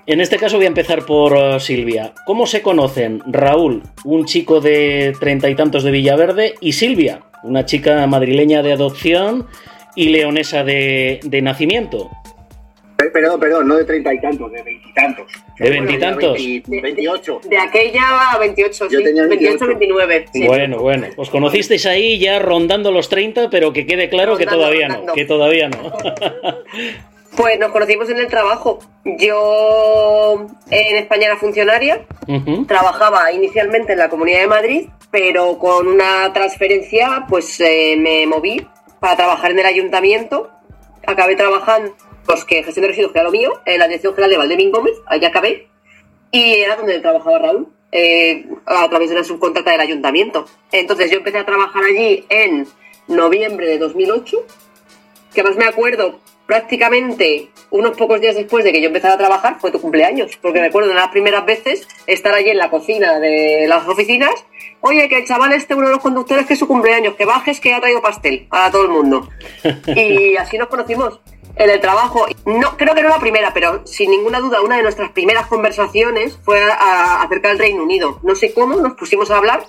En 0.06 0.22
este 0.22 0.38
caso 0.38 0.56
voy 0.56 0.66
a 0.66 0.70
empezar 0.70 1.06
por 1.06 1.34
uh, 1.34 1.60
Silvia. 1.60 2.14
¿Cómo 2.26 2.48
se 2.48 2.62
conocen 2.62 3.22
Raúl, 3.26 3.84
un 4.06 4.24
chico 4.24 4.62
de 4.62 5.14
treinta 5.20 5.50
y 5.50 5.56
tantos 5.56 5.84
de 5.84 5.92
Villaverde, 5.92 6.56
y 6.62 6.72
Silvia, 6.72 7.24
una 7.44 7.66
chica 7.66 8.08
madrileña 8.08 8.64
de 8.64 8.72
adopción 8.72 9.48
y 9.96 10.10
leonesa 10.10 10.64
de, 10.64 11.20
de 11.24 11.42
nacimiento? 11.42 12.10
Perdón, 12.98 13.40
perdón, 13.40 13.68
no 13.68 13.76
de 13.76 13.84
treinta 13.84 14.14
y 14.14 14.22
tantos, 14.22 14.52
de 14.52 14.64
veintitantos. 14.64 15.26
¿De 15.60 15.70
veintitantos? 15.70 16.38
De 16.38 16.82
veintiocho. 16.82 17.42
De, 17.44 17.58
aquella 17.58 18.32
a 18.32 18.38
veintiocho, 18.38 18.90
sí. 18.90 18.96
28, 18.96 19.68
29. 19.68 20.26
Bueno, 20.46 20.80
bueno. 20.80 21.08
Os 21.18 21.30
conocisteis 21.30 21.86
ahí 21.86 22.20
ya 22.20 22.40
rondando 22.40 22.92
los 22.92 23.10
30, 23.10 23.50
pero 23.50 23.74
que 23.74 23.86
quede 23.86 24.10
claro 24.10 24.38
que 24.38 24.46
todavía 24.46 24.88
no. 24.88 25.14
Que 25.14 25.26
todavía 25.26 25.70
no. 25.70 25.92
Pues 27.36 27.60
nos 27.60 27.72
conocimos 27.72 28.10
en 28.10 28.18
el 28.18 28.28
trabajo. 28.28 28.80
Yo 29.04 30.48
en 30.72 30.96
España 30.96 31.26
era 31.26 31.38
funcionaria, 31.38 32.06
trabajaba 32.66 33.30
inicialmente 33.34 33.92
en 33.92 34.00
la 34.00 34.08
Comunidad 34.08 34.40
de 34.40 34.48
Madrid, 34.48 34.90
pero 35.12 35.58
con 35.58 35.88
una 35.88 36.32
transferencia 36.32 37.26
pues 37.28 37.60
eh, 37.60 37.98
me 38.00 38.26
moví 38.26 38.66
para 39.02 39.18
trabajar 39.18 39.52
en 39.52 39.60
el 39.60 39.66
ayuntamiento. 39.66 40.50
Acabé 41.06 41.36
trabajando 41.36 41.94
pues 42.26 42.46
que 42.46 42.64
gestión 42.64 42.84
de 42.84 42.90
residuos 42.90 43.12
que 43.12 43.20
era 43.20 43.26
lo 43.26 43.32
mío, 43.32 43.62
en 43.66 43.80
la 43.80 43.88
dirección 43.88 44.14
general 44.14 44.32
de 44.32 44.38
Valdemín 44.38 44.72
Gómez, 44.72 44.96
allá 45.06 45.28
acabé, 45.30 45.68
y 46.32 46.56
era 46.56 46.76
donde 46.76 47.00
trabajaba 47.00 47.40
Raúl, 47.40 47.68
eh, 47.92 48.46
a 48.66 48.90
través 48.90 49.10
de 49.10 49.16
una 49.16 49.24
subcontrata 49.24 49.72
del 49.72 49.80
ayuntamiento. 49.80 50.46
Entonces 50.72 51.10
yo 51.10 51.18
empecé 51.18 51.38
a 51.38 51.46
trabajar 51.46 51.84
allí 51.84 52.26
en 52.30 52.68
noviembre 53.08 53.68
de 53.68 53.78
2008, 53.78 54.46
que 55.34 55.44
más 55.44 55.56
me 55.56 55.66
acuerdo 55.66 56.20
prácticamente 56.46 57.50
unos 57.72 57.98
pocos 57.98 58.22
días 58.22 58.36
después 58.36 58.64
de 58.64 58.72
que 58.72 58.82
yo 58.82 58.88
empezara 58.88 59.16
a 59.16 59.18
trabajar 59.18 59.60
fue 59.60 59.72
tu 59.72 59.82
cumpleaños, 59.82 60.38
porque 60.42 60.60
recuerdo 60.60 60.90
de 60.90 60.96
las 60.96 61.10
primeras 61.10 61.46
veces 61.46 61.88
estar 62.06 62.34
allí 62.34 62.50
en 62.50 62.58
la 62.58 62.70
cocina 62.70 63.20
de 63.20 63.66
las 63.68 63.88
oficinas, 63.88 64.46
oye, 64.82 65.10
que 65.10 65.20
el 65.20 65.26
chaval 65.26 65.54
este, 65.54 65.74
uno 65.74 65.88
de 65.88 65.94
los 65.94 66.02
conductores, 66.02 66.46
que 66.46 66.54
es 66.54 66.60
su 66.60 66.68
cumpleaños, 66.68 67.16
que 67.16 67.26
bajes, 67.26 67.60
que 67.60 67.74
ha 67.74 67.80
traído 67.80 68.02
pastel 68.02 68.48
a 68.52 68.70
todo 68.72 68.84
el 68.84 68.90
mundo. 68.90 69.30
Y 69.96 70.36
así 70.38 70.58
nos 70.58 70.68
conocimos 70.68 71.20
en 71.56 71.70
el 71.70 71.80
trabajo. 71.80 72.26
No, 72.46 72.78
creo 72.78 72.96
que 72.96 73.02
no 73.02 73.10
la 73.10 73.20
primera, 73.20 73.54
pero 73.54 73.86
sin 73.86 74.12
ninguna 74.12 74.40
duda 74.40 74.62
una 74.62 74.78
de 74.78 74.84
nuestras 74.84 75.12
primeras 75.12 75.48
conversaciones 75.48 76.38
fue 76.44 76.62
acerca 76.72 77.50
del 77.50 77.60
Reino 77.60 77.84
Unido. 77.84 78.20
No 78.24 78.36
sé 78.36 78.54
cómo, 78.54 78.76
nos 78.76 78.94
pusimos 78.94 79.32
a 79.32 79.38
hablar 79.38 79.66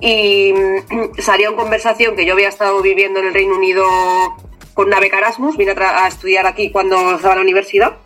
y 0.00 0.52
mm, 0.52 1.14
salió 1.18 1.50
en 1.50 1.56
conversación 1.56 2.16
que 2.16 2.26
yo 2.26 2.34
había 2.34 2.48
estado 2.48 2.80
viviendo 2.82 3.20
en 3.20 3.26
el 3.26 3.34
Reino 3.34 3.56
Unido 3.56 3.84
con 4.74 4.88
una 4.88 5.00
beca 5.00 5.18
Erasmus, 5.18 5.56
vine 5.56 5.72
a, 5.72 6.06
estudiar 6.06 6.46
aquí 6.46 6.70
cuando 6.70 7.14
estaba 7.14 7.32
en 7.32 7.38
la 7.38 7.44
universidad. 7.44 7.96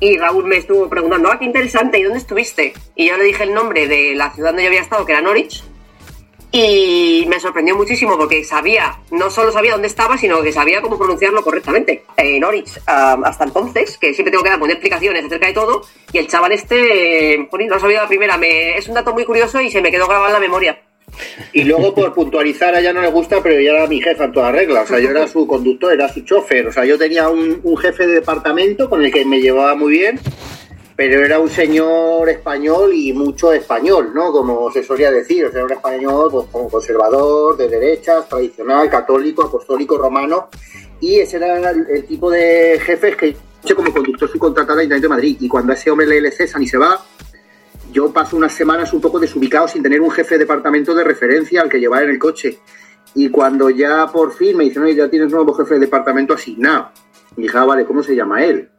Y 0.00 0.18
Raúl 0.18 0.44
me 0.44 0.56
estuvo 0.56 0.88
preguntando, 0.88 1.30
ah, 1.30 1.38
qué 1.38 1.44
interesante, 1.44 1.98
¿y 1.98 2.02
dónde 2.02 2.18
estuviste? 2.18 2.72
Y 2.94 3.08
yo 3.08 3.16
le 3.16 3.24
dije 3.24 3.44
el 3.44 3.54
nombre 3.54 3.86
de 3.86 4.14
la 4.14 4.32
ciudad 4.32 4.50
donde 4.50 4.64
yo 4.64 4.68
había 4.68 4.80
estado, 4.80 5.04
que 5.04 5.12
era 5.12 5.20
Norwich, 5.20 5.62
y 6.56 7.26
me 7.26 7.40
sorprendió 7.40 7.74
muchísimo 7.74 8.16
porque 8.16 8.44
sabía, 8.44 8.96
no 9.10 9.28
solo 9.28 9.50
sabía 9.50 9.72
dónde 9.72 9.88
estaba, 9.88 10.16
sino 10.16 10.40
que 10.40 10.52
sabía 10.52 10.80
cómo 10.80 10.96
pronunciarlo 10.96 11.42
correctamente. 11.42 12.04
En 12.16 12.38
Norwich, 12.38 12.78
hasta 12.86 13.42
entonces, 13.42 13.98
que 13.98 14.14
siempre 14.14 14.30
tengo 14.30 14.44
que 14.44 14.50
dar 14.50 14.60
poner 14.60 14.76
explicaciones 14.76 15.24
acerca 15.24 15.48
de 15.48 15.52
todo, 15.52 15.82
y 16.12 16.18
el 16.18 16.28
chaval 16.28 16.52
este, 16.52 17.34
eh, 17.34 17.48
no 17.68 17.80
sabía 17.80 18.02
la 18.02 18.08
primera, 18.08 18.38
me, 18.38 18.78
es 18.78 18.86
un 18.86 18.94
dato 18.94 19.12
muy 19.12 19.24
curioso 19.24 19.60
y 19.60 19.68
se 19.68 19.82
me 19.82 19.90
quedó 19.90 20.06
grabado 20.06 20.28
en 20.28 20.32
la 20.34 20.38
memoria. 20.38 20.78
Y 21.52 21.64
luego 21.64 21.92
por 21.92 22.14
puntualizar, 22.14 22.72
a 22.72 22.78
ella 22.78 22.92
no 22.92 23.00
le 23.00 23.10
gusta, 23.10 23.42
pero 23.42 23.60
yo 23.60 23.72
era 23.72 23.88
mi 23.88 24.00
jefa 24.00 24.26
en 24.26 24.32
toda 24.32 24.52
regla. 24.52 24.82
O 24.82 24.86
sea, 24.86 25.00
yo 25.00 25.10
era 25.10 25.26
su 25.26 25.48
conductor, 25.48 25.92
era 25.92 26.08
su 26.08 26.20
chofer. 26.20 26.68
O 26.68 26.72
sea, 26.72 26.84
yo 26.84 26.98
tenía 26.98 27.28
un, 27.28 27.60
un 27.62 27.76
jefe 27.76 28.06
de 28.06 28.14
departamento 28.14 28.88
con 28.88 29.04
el 29.04 29.12
que 29.12 29.24
me 29.24 29.40
llevaba 29.40 29.74
muy 29.74 29.92
bien 29.92 30.20
pero 30.96 31.24
era 31.24 31.40
un 31.40 31.50
señor 31.50 32.28
español 32.28 32.92
y 32.94 33.12
mucho 33.12 33.52
español, 33.52 34.12
¿no? 34.14 34.30
Como 34.30 34.70
se 34.70 34.84
solía 34.84 35.10
decir, 35.10 35.46
o 35.46 35.52
sea, 35.52 35.64
un 35.64 35.72
español 35.72 36.28
pues, 36.30 36.46
como 36.52 36.68
conservador, 36.70 37.56
de 37.56 37.68
derechas, 37.68 38.28
tradicional, 38.28 38.88
católico, 38.88 39.44
apostólico, 39.44 39.98
romano, 39.98 40.48
y 41.00 41.18
ese 41.18 41.36
era 41.36 41.70
el, 41.70 42.04
tipo 42.06 42.30
de 42.30 42.80
jefes 42.80 43.16
que 43.16 43.36
hecho 43.62 43.74
como 43.74 43.92
conductor 43.92 44.28
subcontratado 44.28 44.74
al 44.74 44.80
Ayuntamiento 44.80 45.08
de 45.08 45.14
Madrid. 45.14 45.36
Y 45.40 45.48
cuando 45.48 45.72
ese 45.72 45.90
hombre 45.90 46.20
le 46.20 46.30
cesan 46.30 46.62
y 46.62 46.66
se 46.66 46.78
va, 46.78 47.00
yo 47.90 48.12
paso 48.12 48.36
unas 48.36 48.52
semanas 48.52 48.92
un 48.92 49.00
poco 49.00 49.18
desubicado 49.18 49.66
sin 49.66 49.82
tener 49.82 50.00
un 50.00 50.10
jefe 50.10 50.34
de 50.34 50.40
departamento 50.40 50.94
de 50.94 51.02
referencia 51.02 51.62
al 51.62 51.68
que 51.68 51.78
llevar 51.78 52.04
en 52.04 52.10
el 52.10 52.18
coche. 52.18 52.58
Y 53.14 53.30
cuando 53.30 53.70
ya 53.70 54.06
por 54.12 54.32
fin 54.32 54.56
me 54.56 54.64
dicen, 54.64 54.82
oye, 54.82 54.94
ya 54.94 55.08
tienes 55.08 55.26
un 55.26 55.36
nuevo 55.36 55.54
jefe 55.54 55.74
de 55.74 55.80
departamento 55.80 56.34
asignado. 56.34 56.90
Y 57.36 57.42
dije, 57.42 57.58
ah, 57.58 57.64
vale, 57.64 57.84
¿cómo 57.84 58.02
se 58.02 58.14
llama 58.14 58.44
él? 58.44 58.70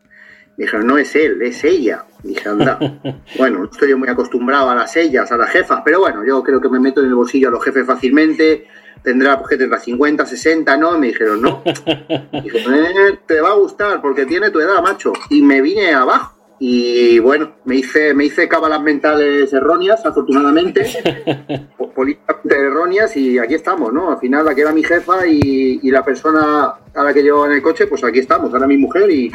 Dijeron, 0.57 0.87
no 0.87 0.97
es 0.97 1.15
él, 1.15 1.41
es 1.41 1.63
ella. 1.63 2.05
Dije, 2.23 2.47
anda. 2.47 2.79
bueno, 3.37 3.59
no 3.59 3.65
estoy 3.65 3.93
muy 3.95 4.07
acostumbrado 4.07 4.69
a 4.69 4.75
las 4.75 4.95
ellas, 4.95 5.31
a 5.31 5.37
las 5.37 5.49
jefas, 5.49 5.81
pero 5.83 5.99
bueno, 5.99 6.25
yo 6.25 6.41
creo 6.43 6.61
que 6.61 6.69
me 6.69 6.79
meto 6.79 7.01
en 7.01 7.07
el 7.07 7.15
bolsillo 7.15 7.49
a 7.49 7.51
los 7.51 7.63
jefes 7.63 7.85
fácilmente. 7.85 8.67
Tendrá, 9.03 9.37
pues 9.37 9.49
que 9.49 9.57
tendrá 9.57 9.77
50, 9.77 10.25
60, 10.25 10.77
¿no? 10.77 10.97
me 10.97 11.07
dijeron, 11.07 11.41
no. 11.41 11.61
Dije, 12.43 12.57
eh, 12.57 13.19
te 13.25 13.39
va 13.41 13.49
a 13.49 13.55
gustar 13.55 14.01
porque 14.01 14.25
tiene 14.25 14.49
tu 14.49 14.59
edad, 14.59 14.81
macho. 14.81 15.13
Y 15.29 15.41
me 15.41 15.61
vine 15.61 15.93
abajo. 15.93 16.33
Y 16.57 17.19
bueno, 17.19 17.55
me 17.65 17.75
hice, 17.75 18.13
me 18.13 18.25
hice 18.25 18.47
cábalas 18.47 18.81
mentales 18.81 19.51
erróneas, 19.51 20.05
afortunadamente, 20.05 20.85
políticamente 21.95 22.55
erróneas, 22.55 23.17
y 23.17 23.37
aquí 23.37 23.55
estamos, 23.55 23.91
¿no? 23.91 24.11
Al 24.11 24.19
final, 24.19 24.45
la 24.45 24.55
que 24.55 24.61
era 24.61 24.71
mi 24.71 24.81
jefa 24.81 25.27
y, 25.27 25.81
y 25.83 25.91
la 25.91 26.03
persona 26.03 26.75
a 26.93 27.03
la 27.03 27.13
que 27.13 27.21
llevo 27.21 27.45
en 27.45 27.51
el 27.51 27.61
coche, 27.61 27.87
pues 27.87 28.05
aquí 28.05 28.19
estamos, 28.19 28.53
ahora 28.53 28.67
mi 28.67 28.77
mujer 28.77 29.11
y 29.11 29.29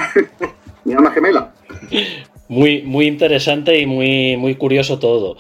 mi 0.91 0.97
alma 0.97 1.11
gemela. 1.13 1.53
Muy, 2.49 2.83
muy 2.83 3.07
interesante 3.07 3.79
y 3.79 3.87
muy, 3.87 4.37
muy 4.37 4.57
curioso 4.57 4.99
todo. 4.99 5.37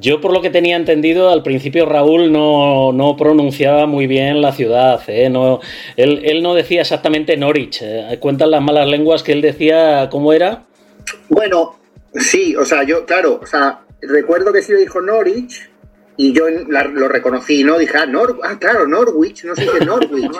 Yo, 0.00 0.20
por 0.20 0.32
lo 0.32 0.40
que 0.40 0.50
tenía 0.50 0.76
entendido, 0.76 1.30
al 1.30 1.42
principio 1.42 1.86
Raúl 1.86 2.30
no, 2.30 2.92
no 2.92 3.16
pronunciaba 3.16 3.86
muy 3.86 4.06
bien 4.06 4.40
la 4.40 4.52
ciudad. 4.52 5.02
¿eh? 5.08 5.28
No, 5.28 5.58
él, 5.96 6.20
él, 6.24 6.40
no 6.40 6.54
decía 6.54 6.82
exactamente 6.82 7.36
Norwich. 7.36 7.80
¿eh? 7.82 8.16
Cuentan 8.20 8.52
las 8.52 8.62
malas 8.62 8.86
lenguas 8.86 9.24
que 9.24 9.32
él 9.32 9.42
decía, 9.42 10.08
¿cómo 10.08 10.32
era? 10.32 10.62
Bueno, 11.28 11.74
sí, 12.14 12.54
o 12.54 12.64
sea, 12.64 12.84
yo, 12.84 13.04
claro, 13.06 13.40
o 13.42 13.46
sea, 13.46 13.80
recuerdo 14.00 14.52
que 14.52 14.62
sí 14.62 14.70
le 14.72 14.78
dijo 14.78 15.00
Norwich 15.00 15.68
y 16.16 16.32
yo 16.32 16.44
lo 16.48 17.08
reconocí, 17.08 17.64
¿no? 17.64 17.78
Dije, 17.78 17.96
ah, 17.96 18.06
Nor 18.06 18.38
ah, 18.42 18.58
claro, 18.58 18.86
Norwich, 18.86 19.44
no 19.44 19.54
se 19.54 19.62
dice 19.62 19.80
Norwich. 19.84 20.30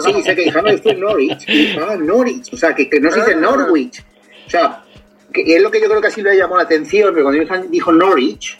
sí, 0.00 0.22
sé 0.22 0.34
que 0.34 0.44
dije, 0.44 0.62
no, 0.62 0.68
esto 0.68 0.90
es 0.90 0.98
Norwich. 0.98 1.46
Dije, 1.46 1.80
ah, 1.80 1.96
Norwich, 1.96 2.52
o 2.52 2.56
sea, 2.56 2.74
que, 2.74 2.88
que 2.88 3.00
no 3.00 3.10
se 3.10 3.20
dice 3.20 3.34
ah. 3.34 3.40
Norwich. 3.40 4.04
O 4.46 4.50
sea, 4.50 4.84
que 5.32 5.56
es 5.56 5.62
lo 5.62 5.70
que 5.70 5.80
yo 5.80 5.88
creo 5.88 6.00
que 6.00 6.08
así 6.08 6.22
le 6.22 6.36
llamó 6.36 6.56
la 6.56 6.64
atención, 6.64 7.12
pero 7.12 7.24
cuando 7.24 7.68
dijo 7.68 7.92
Norwich, 7.92 8.58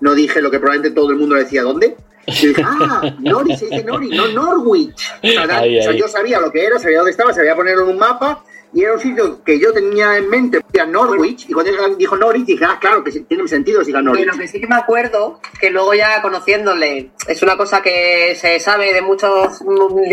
no 0.00 0.14
dije 0.14 0.40
lo 0.40 0.50
que 0.50 0.58
probablemente 0.58 0.94
todo 0.94 1.10
el 1.10 1.16
mundo 1.16 1.36
le 1.36 1.44
decía, 1.44 1.62
¿dónde? 1.62 1.96
Y 2.26 2.46
dije, 2.48 2.62
ah, 2.64 3.16
Norwich, 3.18 3.58
se 3.58 3.66
dice 3.66 3.84
Norwich, 3.84 4.14
no 4.14 4.28
Norwich. 4.28 5.12
O 5.22 5.28
sea, 5.28 5.92
yo 5.92 6.06
sabía 6.06 6.40
lo 6.40 6.52
que 6.52 6.64
era, 6.64 6.78
sabía 6.78 6.98
dónde 6.98 7.10
estaba, 7.10 7.32
sabía 7.32 7.56
ponerlo 7.56 7.84
en 7.84 7.90
un 7.90 7.98
mapa 7.98 8.44
y 8.72 8.82
era 8.82 8.94
un 8.94 9.00
sitio 9.00 9.42
que 9.44 9.58
yo 9.58 9.72
tenía 9.72 10.16
en 10.16 10.28
mente, 10.28 10.60
era 10.72 10.86
Norwich, 10.86 11.46
y 11.48 11.52
cuando 11.52 11.72
dijo 11.96 12.16
Norwich 12.16 12.46
dije, 12.46 12.64
ah, 12.64 12.78
claro, 12.80 13.04
que 13.04 13.10
tiene 13.10 13.46
sentido 13.46 13.84
si 13.84 13.92
Norwich. 13.92 14.24
Pero 14.24 14.38
que 14.38 14.48
sí 14.48 14.60
que 14.60 14.66
me 14.66 14.76
acuerdo, 14.76 15.40
que 15.60 15.70
luego 15.70 15.94
ya 15.94 16.22
conociéndole, 16.22 17.10
es 17.26 17.42
una 17.42 17.56
cosa 17.56 17.82
que 17.82 18.34
se 18.34 18.58
sabe 18.60 18.94
de 18.94 19.02
muchos 19.02 19.62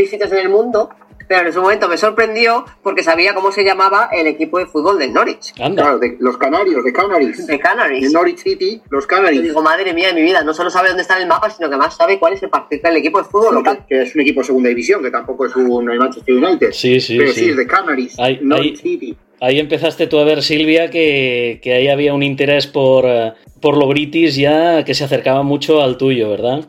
sitios 0.10 0.32
en 0.32 0.39
el 0.39 0.50
mundo, 0.50 0.89
pero 1.29 1.41
en 1.41 1.48
ese 1.50 1.59
momento 1.59 1.88
me 1.88 1.95
sorprendió 1.95 2.65
porque 2.81 3.03
sabía 3.03 3.36
cómo 3.36 3.51
se 3.51 3.63
llamaba 3.63 4.09
el 4.12 4.25
equipo 4.25 4.57
de 4.57 4.65
fútbol 4.65 4.98
del 4.98 5.13
Norwich. 5.13 5.53
Claro, 5.53 6.00
de 6.00 6.17
los 6.19 6.38
Canarios, 6.38 6.83
de 6.83 6.91
Canaries. 6.91 7.45
De 7.45 7.59
Canaries. 7.59 8.01
De 8.01 8.09
Norwich 8.09 8.39
City, 8.39 8.81
los 8.89 9.05
Canaries. 9.05 9.39
Y 9.39 9.43
digo, 9.43 9.62
madre 9.62 9.93
mía 9.93 10.07
de 10.07 10.15
mi 10.15 10.24
vida, 10.24 10.43
no 10.43 10.55
solo 10.55 10.71
sabe 10.71 10.88
dónde 10.88 11.03
está 11.03 11.17
en 11.17 11.21
el 11.21 11.27
mapa, 11.27 11.51
sino 11.51 11.69
que 11.69 11.77
más 11.77 11.95
sabe 11.95 12.17
cuál 12.17 12.33
es 12.33 12.41
el 12.41 12.50
partido 12.50 12.81
del 12.81 12.98
equipo 12.98 13.19
de 13.19 13.25
fútbol 13.25 13.53
local. 13.53 13.86
Que 13.88 14.01
es 14.01 14.15
un 14.15 14.21
equipo 14.21 14.41
de 14.41 14.48
segunda 14.48 14.69
división, 14.69 15.03
que 15.03 15.12
tampoco 15.12 15.45
es 15.45 15.55
un 15.55 15.86
Manchester 15.86 16.33
United. 16.33 16.71
Sí, 16.71 17.00
sí, 17.00 17.19
Pero 17.19 17.31
sí, 17.31 17.50
es 17.51 17.57
de 17.57 17.67
Canaries, 17.67 18.17
Norwich 18.41 18.81
City. 18.81 19.15
Ahí 19.39 19.59
empezaste 19.59 20.07
tú 20.07 20.17
a 20.17 20.24
ver, 20.24 20.41
Silvia, 20.41 20.89
que, 20.89 21.59
que 21.62 21.74
ahí 21.74 21.89
había 21.89 22.15
un 22.15 22.24
interés 22.24 22.65
por, 22.65 23.05
eh, 23.05 23.33
por 23.62 23.77
lo 23.77 23.88
british 23.88 24.36
ya 24.36 24.83
que 24.83 24.95
se 24.95 25.03
acercaba 25.03 25.43
mucho 25.43 25.81
al 25.81 25.95
tuyo, 25.95 26.29
¿verdad? 26.31 26.65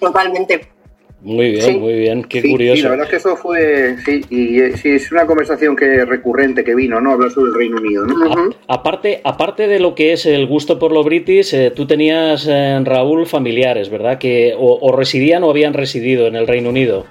Totalmente. 0.00 0.77
Muy 1.20 1.50
bien, 1.50 1.80
muy 1.80 1.94
bien, 1.94 2.22
qué 2.24 2.48
curioso. 2.48 2.76
Sí, 2.76 2.82
la 2.82 2.90
verdad 2.90 3.06
es 3.06 3.10
que 3.10 3.16
eso 3.16 3.36
fue, 3.36 3.96
sí, 4.04 4.20
y 4.30 4.60
eh, 4.60 4.76
sí, 4.76 4.90
es 4.90 5.10
una 5.10 5.26
conversación 5.26 5.74
que 5.74 6.04
recurrente 6.04 6.62
que 6.62 6.76
vino, 6.76 7.00
¿no? 7.00 7.12
Hablar 7.12 7.32
sobre 7.32 7.50
el 7.50 7.54
Reino 7.54 7.76
Unido, 7.78 8.06
¿no? 8.06 8.50
aparte, 8.68 9.20
aparte 9.24 9.66
de 9.66 9.80
lo 9.80 9.96
que 9.96 10.12
es 10.12 10.26
el 10.26 10.46
gusto 10.46 10.78
por 10.78 10.92
lo 10.92 11.02
british, 11.02 11.54
eh, 11.54 11.72
tú 11.74 11.88
tenías, 11.88 12.46
en 12.46 12.84
Raúl, 12.84 13.26
familiares, 13.26 13.90
¿verdad? 13.90 14.18
Que 14.18 14.54
o, 14.56 14.96
residían 14.96 15.42
o 15.42 15.50
habían 15.50 15.74
residido 15.74 16.28
en 16.28 16.36
el 16.36 16.46
Reino 16.46 16.68
Unido. 16.68 17.04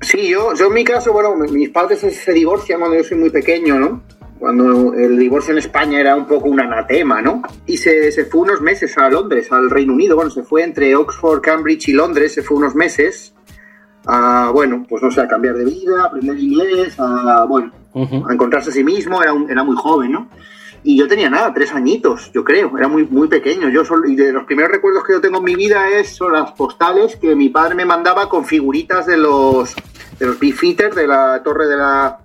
Sí, 0.00 0.28
yo, 0.28 0.52
yo 0.54 0.66
en 0.66 0.74
mi 0.74 0.82
caso, 0.82 1.12
bueno, 1.12 1.36
mis 1.36 1.68
padres 1.68 2.00
se 2.00 2.32
divorcian 2.32 2.80
cuando 2.80 2.96
yo 2.96 3.04
soy 3.04 3.18
muy 3.18 3.30
pequeño, 3.30 3.78
¿no? 3.78 4.02
Cuando 4.38 4.94
el 4.94 5.18
divorcio 5.18 5.52
en 5.52 5.58
España 5.58 6.00
era 6.00 6.16
un 6.16 6.26
poco 6.26 6.48
un 6.48 6.60
anatema, 6.60 7.20
¿no? 7.20 7.42
Y 7.66 7.76
se, 7.76 8.12
se, 8.12 8.24
fue 8.24 8.42
unos 8.42 8.60
meses 8.60 8.96
a 8.98 9.08
Londres, 9.08 9.50
al 9.52 9.70
Reino 9.70 9.92
Unido, 9.92 10.16
bueno, 10.16 10.30
se 10.30 10.42
fue 10.42 10.62
entre 10.62 10.94
Oxford, 10.94 11.40
Cambridge 11.40 11.88
y 11.88 11.92
Londres, 11.92 12.34
se 12.34 12.42
fue 12.42 12.56
unos 12.56 12.74
meses 12.74 13.34
a, 14.06 14.50
bueno, 14.52 14.86
pues 14.88 15.02
no 15.02 15.10
sé, 15.10 15.20
a 15.20 15.28
cambiar 15.28 15.56
de 15.56 15.64
vida, 15.64 16.02
a 16.02 16.06
aprender 16.06 16.38
inglés, 16.38 16.94
a, 16.98 17.44
bueno, 17.44 17.72
a 17.94 18.32
encontrarse 18.32 18.70
a 18.70 18.72
sí 18.72 18.84
mismo, 18.84 19.22
era, 19.22 19.34
era 19.48 19.64
muy 19.64 19.76
joven, 19.76 20.12
¿no? 20.12 20.28
Y 20.84 20.96
yo 20.96 21.08
tenía 21.08 21.28
nada, 21.28 21.52
tres 21.52 21.74
añitos, 21.74 22.30
yo 22.32 22.44
creo, 22.44 22.78
era 22.78 22.86
muy, 22.86 23.04
muy 23.04 23.26
pequeño. 23.26 23.68
Yo 23.68 23.84
solo, 23.84 24.08
y 24.08 24.14
de 24.14 24.32
los 24.32 24.44
primeros 24.44 24.70
recuerdos 24.70 25.04
que 25.04 25.12
yo 25.12 25.20
tengo 25.20 25.38
en 25.38 25.44
mi 25.44 25.56
vida 25.56 25.88
es, 25.90 26.10
son 26.14 26.32
las 26.32 26.52
postales 26.52 27.16
que 27.16 27.34
mi 27.34 27.48
padre 27.48 27.74
me 27.74 27.84
mandaba 27.84 28.28
con 28.28 28.44
figuritas 28.44 29.04
de 29.06 29.16
los, 29.16 29.74
de 30.18 30.26
los 30.26 30.38
Beefeaters, 30.38 30.94
de 30.94 31.08
la 31.08 31.42
torre 31.42 31.66
de 31.66 31.76
la, 31.76 32.20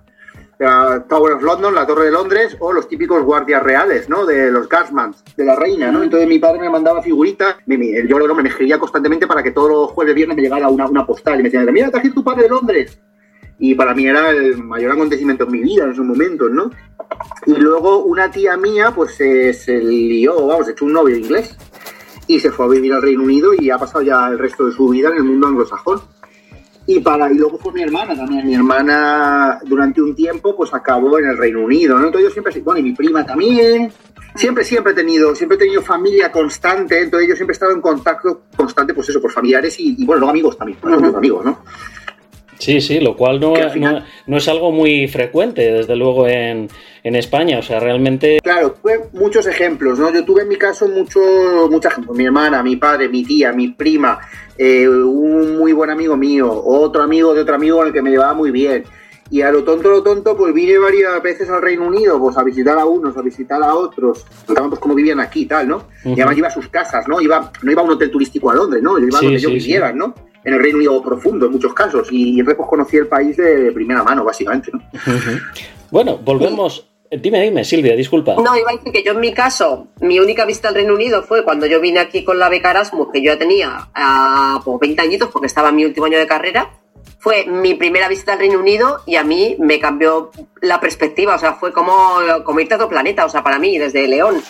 la 0.58 1.04
Tower 1.08 1.34
of 1.34 1.42
London, 1.42 1.74
la 1.74 1.86
Torre 1.86 2.06
de 2.06 2.10
Londres, 2.10 2.56
o 2.60 2.72
los 2.72 2.88
típicos 2.88 3.22
guardias 3.22 3.62
reales, 3.62 4.08
¿no? 4.08 4.24
De 4.24 4.50
los 4.50 4.68
Guardsmen, 4.68 5.14
de 5.36 5.44
la 5.44 5.56
reina, 5.56 5.90
¿no? 5.90 6.02
Entonces 6.02 6.28
mi 6.28 6.38
padre 6.38 6.60
me 6.60 6.70
mandaba 6.70 7.02
figuritas, 7.02 7.56
yo 7.66 8.18
luego 8.18 8.34
me 8.34 8.48
escribía 8.48 8.78
constantemente 8.78 9.26
para 9.26 9.42
que 9.42 9.50
todos 9.50 9.70
los 9.70 9.90
jueves 9.90 10.14
viernes 10.14 10.36
me 10.36 10.42
llegara 10.42 10.68
una, 10.68 10.86
una 10.86 11.06
postal 11.06 11.40
y 11.40 11.42
me 11.42 11.50
decía, 11.50 11.72
mira, 11.72 11.90
traje 11.90 12.10
tu 12.10 12.22
padre 12.22 12.44
de 12.44 12.48
Londres. 12.50 13.00
Y 13.58 13.74
para 13.74 13.94
mí 13.94 14.06
era 14.06 14.30
el 14.30 14.58
mayor 14.58 14.92
acontecimiento 14.92 15.44
en 15.44 15.52
mi 15.52 15.60
vida 15.60 15.84
en 15.84 15.90
esos 15.90 16.04
momentos, 16.04 16.50
¿no? 16.50 16.70
Y 17.46 17.54
luego 17.54 17.98
una 17.98 18.30
tía 18.30 18.56
mía, 18.56 18.92
pues 18.94 19.14
se, 19.14 19.52
se 19.52 19.78
lió, 19.78 20.46
vamos, 20.46 20.68
echó 20.68 20.84
un 20.84 20.92
novio 20.92 21.16
inglés 21.16 21.56
y 22.26 22.40
se 22.40 22.50
fue 22.50 22.66
a 22.66 22.68
vivir 22.68 22.92
al 22.92 23.02
Reino 23.02 23.22
Unido 23.22 23.52
y 23.54 23.70
ha 23.70 23.78
pasado 23.78 24.02
ya 24.02 24.28
el 24.28 24.38
resto 24.38 24.66
de 24.66 24.72
su 24.72 24.88
vida 24.88 25.08
en 25.10 25.16
el 25.16 25.24
mundo 25.24 25.46
anglosajón. 25.46 26.00
Y, 26.86 27.00
para, 27.00 27.32
y 27.32 27.36
luego 27.36 27.58
fue 27.58 27.72
mi 27.72 27.82
hermana 27.82 28.14
también. 28.14 28.46
Mi 28.46 28.54
hermana 28.54 29.58
durante 29.64 30.02
un 30.02 30.14
tiempo 30.14 30.54
pues 30.54 30.72
acabó 30.74 31.18
en 31.18 31.26
el 31.30 31.38
Reino 31.38 31.62
Unido, 31.62 31.98
¿no? 31.98 32.06
Entonces 32.06 32.28
yo 32.28 32.32
siempre, 32.32 32.60
bueno, 32.60 32.80
y 32.80 32.82
mi 32.82 32.92
prima 32.92 33.24
también. 33.24 33.90
Siempre, 34.34 34.64
siempre 34.64 34.92
he 34.92 34.96
tenido, 34.96 35.34
siempre 35.34 35.56
he 35.56 35.60
tenido 35.60 35.80
familia 35.80 36.32
constante, 36.32 37.00
entonces 37.00 37.28
yo 37.28 37.36
siempre 37.36 37.52
he 37.52 37.56
estado 37.56 37.72
en 37.72 37.80
contacto 37.80 38.42
constante, 38.56 38.92
pues 38.92 39.08
eso, 39.08 39.20
por 39.20 39.30
familiares 39.30 39.76
y, 39.78 40.04
bueno, 40.04 40.20
luego 40.20 40.30
amigos 40.30 40.58
también, 40.58 40.78
amigos, 41.14 41.44
¿no? 41.44 41.58
Sí, 42.58 42.80
sí, 42.80 43.00
lo 43.00 43.16
cual 43.16 43.40
no, 43.40 43.54
no, 44.26 44.36
es 44.36 44.48
algo 44.48 44.72
muy 44.72 45.08
frecuente, 45.08 45.72
desde 45.72 45.96
luego, 45.96 46.26
en, 46.26 46.68
en, 47.02 47.16
España. 47.16 47.58
O 47.58 47.62
sea, 47.62 47.80
realmente. 47.80 48.40
Claro, 48.42 48.72
tuve 48.72 49.00
muchos 49.12 49.46
ejemplos, 49.46 49.98
¿no? 49.98 50.12
Yo 50.12 50.24
tuve 50.24 50.42
en 50.42 50.48
mi 50.48 50.56
caso 50.56 50.88
mucho, 50.88 51.20
mucha 51.70 51.90
gente, 51.90 52.12
mi 52.12 52.24
hermana, 52.24 52.62
mi 52.62 52.76
padre, 52.76 53.08
mi 53.08 53.24
tía, 53.24 53.52
mi 53.52 53.68
prima, 53.68 54.20
eh, 54.56 54.88
un 54.88 55.56
muy 55.56 55.72
buen 55.72 55.90
amigo 55.90 56.16
mío, 56.16 56.50
otro 56.64 57.02
amigo 57.02 57.34
de 57.34 57.42
otro 57.42 57.56
amigo 57.56 57.78
con 57.78 57.88
el 57.88 57.92
que 57.92 58.02
me 58.02 58.10
llevaba 58.10 58.34
muy 58.34 58.50
bien. 58.50 58.84
Y 59.30 59.40
a 59.40 59.50
lo 59.50 59.64
tonto, 59.64 59.90
lo 59.90 60.02
tonto, 60.02 60.36
pues 60.36 60.52
vine 60.52 60.78
varias 60.78 61.22
veces 61.22 61.48
al 61.48 61.62
Reino 61.62 61.86
Unido, 61.86 62.18
pues 62.20 62.36
a 62.36 62.42
visitar 62.42 62.78
a 62.78 62.84
unos, 62.84 63.16
a 63.16 63.22
visitar 63.22 63.62
a 63.62 63.74
otros, 63.74 64.26
contaban 64.46 64.70
pues 64.70 64.80
cómo 64.80 64.94
vivían 64.94 65.20
aquí 65.20 65.42
y 65.42 65.46
tal, 65.46 65.66
¿no? 65.68 65.88
Y 66.04 66.12
además 66.12 66.36
iba 66.36 66.48
a 66.48 66.50
sus 66.50 66.68
casas, 66.68 67.08
¿no? 67.08 67.20
Iba, 67.20 67.50
no 67.62 67.72
iba 67.72 67.82
a 67.82 67.84
un 67.84 67.92
hotel 67.92 68.10
turístico 68.10 68.50
a 68.50 68.54
Londres, 68.54 68.82
¿no? 68.82 68.98
Yo 68.98 69.06
iba 69.06 69.18
a 69.18 69.22
donde 69.22 69.38
yo 69.38 69.50
viviera, 69.50 69.92
¿no? 69.92 70.14
en 70.44 70.54
el 70.54 70.60
Reino 70.60 70.78
Unido 70.78 71.02
profundo 71.02 71.46
en 71.46 71.52
muchos 71.52 71.72
casos 71.72 72.08
y, 72.10 72.38
entonces 72.38 72.56
pues 72.56 72.68
conocí 72.68 72.96
el 72.96 73.06
país 73.06 73.36
de 73.36 73.72
primera 73.72 74.02
mano, 74.02 74.24
básicamente. 74.24 74.70
¿no? 74.72 74.80
Bueno, 75.90 76.18
volvemos. 76.18 76.86
Dime, 77.10 77.40
dime, 77.42 77.64
Silvia, 77.64 77.94
disculpa. 77.94 78.34
No, 78.34 78.56
iba 78.56 78.70
a 78.70 78.76
decir 78.76 78.92
que 78.92 79.04
yo 79.04 79.12
en 79.12 79.20
mi 79.20 79.32
caso, 79.32 79.88
mi 80.00 80.18
única 80.18 80.44
visita 80.44 80.68
al 80.68 80.74
Reino 80.74 80.94
Unido 80.94 81.22
fue 81.22 81.44
cuando 81.44 81.66
yo 81.66 81.80
vine 81.80 82.00
aquí 82.00 82.24
con 82.24 82.38
la 82.38 82.48
beca 82.48 82.70
Erasmus, 82.70 83.08
que 83.12 83.22
yo 83.22 83.32
ya 83.32 83.38
tenía 83.38 83.88
a 83.94 84.60
pues, 84.64 84.80
20 84.80 85.02
añitos 85.02 85.28
porque 85.28 85.46
estaba 85.46 85.68
en 85.68 85.76
mi 85.76 85.84
último 85.84 86.06
año 86.06 86.18
de 86.18 86.26
carrera. 86.26 86.70
Fue 87.24 87.46
mi 87.46 87.72
primera 87.72 88.06
visita 88.06 88.34
al 88.34 88.38
Reino 88.38 88.58
Unido 88.58 89.00
y 89.06 89.16
a 89.16 89.24
mí 89.24 89.56
me 89.58 89.80
cambió 89.80 90.30
la 90.60 90.78
perspectiva, 90.78 91.36
o 91.36 91.38
sea, 91.38 91.54
fue 91.54 91.72
como, 91.72 91.94
como 92.44 92.60
irte 92.60 92.74
a 92.74 92.76
otro 92.76 92.90
planeta, 92.90 93.24
o 93.24 93.30
sea, 93.30 93.42
para 93.42 93.58
mí, 93.58 93.78
desde 93.78 94.06
León. 94.06 94.42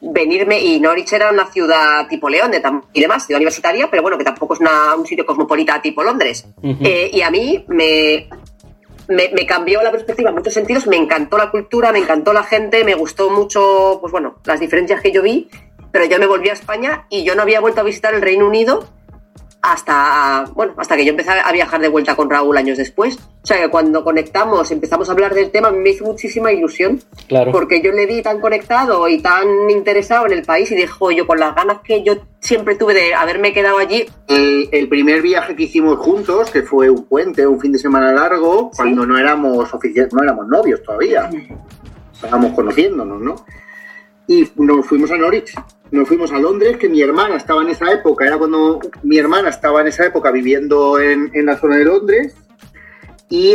Venirme, 0.00 0.58
y 0.58 0.80
Norwich 0.80 1.12
era 1.12 1.30
una 1.30 1.46
ciudad 1.46 2.08
tipo 2.08 2.28
León 2.28 2.50
y 2.92 3.00
demás, 3.00 3.26
ciudad 3.26 3.38
universitaria, 3.38 3.88
pero 3.88 4.02
bueno, 4.02 4.18
que 4.18 4.24
tampoco 4.24 4.54
es 4.54 4.60
un 4.98 5.06
sitio 5.06 5.24
cosmopolita 5.24 5.80
tipo 5.80 6.02
Londres. 6.02 6.48
Eh, 6.64 7.12
y 7.12 7.22
a 7.22 7.30
mí 7.30 7.64
me, 7.68 8.28
me, 9.06 9.46
cambió 9.46 9.80
la 9.80 9.92
perspectiva 9.92 10.30
en 10.30 10.34
muchos 10.34 10.52
sentidos, 10.52 10.88
me 10.88 10.96
encantó 10.96 11.38
la 11.38 11.52
cultura, 11.52 11.92
me 11.92 12.00
encantó 12.00 12.32
la 12.32 12.42
gente, 12.42 12.82
me 12.82 12.96
gustó 12.96 13.30
mucho, 13.30 13.98
pues 14.00 14.10
bueno, 14.10 14.34
las 14.46 14.58
diferencias 14.58 15.00
que 15.00 15.12
yo 15.12 15.22
vi, 15.22 15.48
pero 15.92 16.06
yo 16.06 16.18
me 16.18 16.26
volví 16.26 16.48
a 16.48 16.54
España 16.54 17.06
y 17.08 17.22
yo 17.22 17.36
no 17.36 17.42
había 17.42 17.60
vuelto 17.60 17.82
a 17.82 17.84
visitar 17.84 18.14
el 18.14 18.20
Reino 18.20 18.48
Unido 18.48 18.84
hasta, 19.62 20.46
bueno, 20.54 20.72
hasta 20.78 20.96
que 20.96 21.04
yo 21.04 21.10
empecé 21.10 21.30
a 21.30 21.52
viajar 21.52 21.80
de 21.80 21.88
vuelta 21.88 22.16
con 22.16 22.30
Raúl 22.30 22.56
años 22.56 22.78
después. 22.78 23.18
O 23.42 23.46
sea, 23.46 23.58
que 23.58 23.68
cuando 23.68 24.02
conectamos, 24.04 24.70
empezamos 24.70 25.08
a 25.08 25.12
hablar 25.12 25.34
del 25.34 25.50
tema, 25.50 25.70
me 25.70 25.90
hizo 25.90 26.04
muchísima 26.04 26.52
ilusión. 26.52 27.00
Claro. 27.28 27.52
Porque 27.52 27.82
yo 27.82 27.92
le 27.92 28.06
vi 28.06 28.22
tan 28.22 28.40
conectado 28.40 29.06
y 29.08 29.20
tan 29.20 29.46
interesado 29.68 30.26
en 30.26 30.32
el 30.32 30.42
país 30.42 30.70
y 30.70 30.76
dijo 30.76 31.10
yo, 31.10 31.26
con 31.26 31.38
las 31.38 31.54
ganas 31.54 31.78
que 31.82 32.02
yo 32.02 32.16
siempre 32.40 32.74
tuve 32.74 32.94
de 32.94 33.14
haberme 33.14 33.52
quedado 33.52 33.78
allí. 33.78 34.06
El, 34.28 34.88
primer 34.88 35.22
viaje 35.22 35.54
que 35.54 35.64
hicimos 35.64 35.98
juntos, 35.98 36.50
que 36.50 36.62
fue 36.62 36.90
un 36.90 37.04
puente, 37.04 37.46
un 37.46 37.60
fin 37.60 37.72
de 37.72 37.78
semana 37.78 38.12
largo, 38.12 38.70
cuando 38.74 39.06
no 39.06 39.18
éramos 39.18 39.72
oficiales, 39.72 40.12
no 40.12 40.22
éramos 40.22 40.48
novios 40.48 40.82
todavía. 40.82 41.30
estábamos 42.12 42.52
conociéndonos, 42.52 43.20
¿no? 43.20 43.44
Y 44.26 44.48
nos 44.56 44.86
fuimos 44.86 45.10
a 45.10 45.16
Norwich, 45.16 45.54
nos 45.90 46.08
fuimos 46.08 46.32
a 46.32 46.38
Londres, 46.38 46.76
que 46.76 46.88
mi 46.88 47.02
hermana 47.02 47.36
estaba 47.36 47.62
en 47.62 47.70
esa 47.70 47.92
época, 47.92 48.26
era 48.26 48.38
cuando 48.38 48.80
mi 49.02 49.18
hermana 49.18 49.48
estaba 49.48 49.80
en 49.80 49.88
esa 49.88 50.06
época 50.06 50.30
viviendo 50.30 51.00
en, 51.00 51.30
en 51.34 51.46
la 51.46 51.56
zona 51.56 51.76
de 51.76 51.84
Londres, 51.84 52.34
y, 53.32 53.54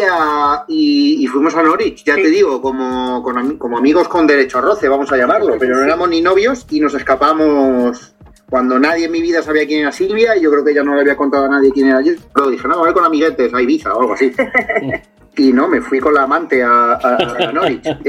y, 0.69 1.27
fuimos 1.27 1.53
a 1.55 1.61
Norwich, 1.61 2.05
ya 2.05 2.15
te 2.15 2.29
digo, 2.29 2.61
como, 2.61 3.21
como 3.59 3.77
amigos 3.77 4.07
con 4.07 4.25
derecho 4.25 4.59
a 4.59 4.61
roce, 4.61 4.87
vamos 4.87 5.11
a 5.11 5.17
llamarlo, 5.17 5.57
pero 5.59 5.75
no 5.75 5.83
éramos 5.83 6.07
ni 6.07 6.21
novios 6.21 6.65
y 6.69 6.79
nos 6.79 6.93
escapamos 6.93 8.15
cuando 8.49 8.79
nadie 8.79 9.05
en 9.05 9.11
mi 9.11 9.21
vida 9.21 9.41
sabía 9.41 9.67
quién 9.67 9.81
era 9.81 9.91
Silvia 9.91 10.37
y 10.37 10.41
yo 10.41 10.51
creo 10.51 10.63
que 10.63 10.71
ella 10.71 10.83
no 10.83 10.95
le 10.95 11.01
había 11.01 11.17
contado 11.17 11.45
a 11.45 11.49
nadie 11.49 11.71
quién 11.73 11.87
era 11.87 12.01
yo. 12.01 12.13
Pero 12.33 12.49
dije, 12.49 12.67
no, 12.69 12.79
voy 12.79 12.93
con 12.93 13.03
amiguetes 13.03 13.53
a 13.53 13.61
Ibiza 13.61 13.93
o 13.93 13.99
algo 13.99 14.13
así. 14.13 14.31
y 15.37 15.53
no, 15.53 15.67
me 15.67 15.81
fui 15.81 15.99
con 15.99 16.13
la 16.13 16.23
amante 16.23 16.63
a, 16.63 16.93
a, 16.93 17.51
Norwich. 17.51 17.83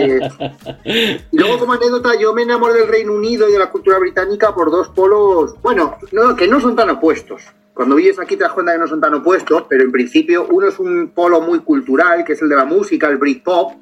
Eh, 0.84 1.20
y 1.30 1.38
luego, 1.38 1.58
como 1.58 1.72
anécdota, 1.72 2.10
yo 2.18 2.32
me 2.32 2.42
enamoré 2.42 2.74
del 2.74 2.88
Reino 2.88 3.12
Unido 3.12 3.48
y 3.48 3.52
de 3.52 3.58
la 3.58 3.70
cultura 3.70 3.98
británica 3.98 4.54
por 4.54 4.70
dos 4.70 4.88
polos, 4.90 5.60
bueno, 5.62 5.96
no, 6.12 6.36
que 6.36 6.46
no 6.46 6.60
son 6.60 6.76
tan 6.76 6.90
opuestos. 6.90 7.42
Cuando 7.74 7.96
vives 7.96 8.18
aquí 8.18 8.36
te 8.36 8.44
das 8.44 8.52
cuenta 8.52 8.72
que 8.72 8.78
no 8.78 8.86
son 8.86 9.00
tan 9.00 9.14
opuestos, 9.14 9.64
pero 9.68 9.84
en 9.84 9.92
principio 9.92 10.46
uno 10.50 10.68
es 10.68 10.78
un 10.78 11.12
polo 11.14 11.40
muy 11.40 11.60
cultural, 11.60 12.24
que 12.24 12.32
es 12.34 12.42
el 12.42 12.48
de 12.48 12.56
la 12.56 12.64
música, 12.64 13.08
el 13.08 13.18
Britpop, 13.18 13.72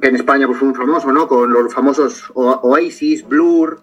que 0.00 0.08
en 0.08 0.16
España 0.16 0.46
pues, 0.46 0.58
fue 0.58 0.68
muy 0.68 0.76
famoso, 0.76 1.12
¿no? 1.12 1.26
Con 1.26 1.52
los 1.52 1.72
famosos 1.72 2.30
Oasis, 2.34 3.26
Blur, 3.26 3.80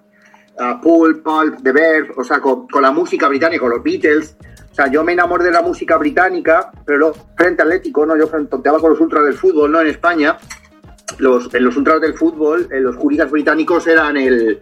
uh, 0.59 0.81
Pulp, 0.81 1.23
Pulp, 1.23 1.61
The 1.63 1.71
Verve, 1.71 2.11
o 2.15 2.23
sea, 2.23 2.39
con, 2.39 2.67
la 2.81 2.91
música 2.91 3.27
británica, 3.27 3.61
con 3.61 3.71
los 3.71 3.83
Beatles. 3.83 4.35
O 4.71 4.75
sea, 4.75 4.87
yo 4.87 5.03
me 5.03 5.13
enamoré 5.13 5.45
de 5.45 5.51
la 5.51 5.61
música 5.61 5.97
británica, 5.97 6.71
pero 6.85 7.13
frente 7.35 7.63
atlético, 7.63 8.05
¿no? 8.05 8.17
Yo 8.17 8.27
tonteaba 8.27 8.79
con 8.79 8.91
los 8.91 8.99
ultras 8.99 9.25
del 9.25 9.33
fútbol, 9.33 9.71
¿no? 9.71 9.81
En 9.81 9.87
España, 9.87 10.37
los, 11.17 11.53
en 11.53 11.63
los 11.63 11.75
ultras 11.75 11.99
del 11.99 12.13
fútbol, 12.13 12.67
en 12.71 12.83
los 12.83 12.95
hooligans 12.95 13.31
británicos 13.31 13.87
eran 13.87 14.15
el, 14.17 14.61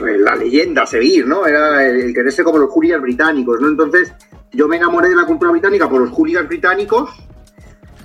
la 0.00 0.36
leyenda 0.36 0.82
a 0.82 0.86
seguir, 0.86 1.26
¿no? 1.26 1.46
Era 1.46 1.86
el, 1.86 2.14
quererse 2.14 2.42
como 2.44 2.58
los 2.58 2.70
hooligans 2.70 3.02
británicos, 3.02 3.60
¿no? 3.60 3.68
Entonces, 3.68 4.12
yo 4.52 4.68
me 4.68 4.76
enamoré 4.76 5.10
de 5.10 5.16
la 5.16 5.26
cultura 5.26 5.50
británica 5.50 5.88
por 5.88 6.00
los 6.00 6.10
hooligans 6.10 6.48
británicos 6.48 7.10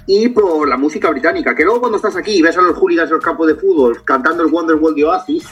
y 0.06 0.30
por 0.30 0.68
la 0.68 0.78
música 0.78 1.10
británica. 1.10 1.56
Que 1.56 1.64
luego 1.64 1.82
cuando 1.82 1.98
estás 1.98 2.16
aquí 2.16 2.38
y 2.38 2.42
ves 2.42 2.58
a 2.58 2.62
los 2.62 2.78
hooligans 2.78 3.10
en 3.10 3.16
los 3.16 3.24
campos 3.24 3.48
de 3.48 3.56
fútbol 3.56 4.04
cantando 4.04 4.44
el 4.44 4.52
Wonderwall 4.52 4.96
de 4.96 5.06
Oasis, 5.06 5.46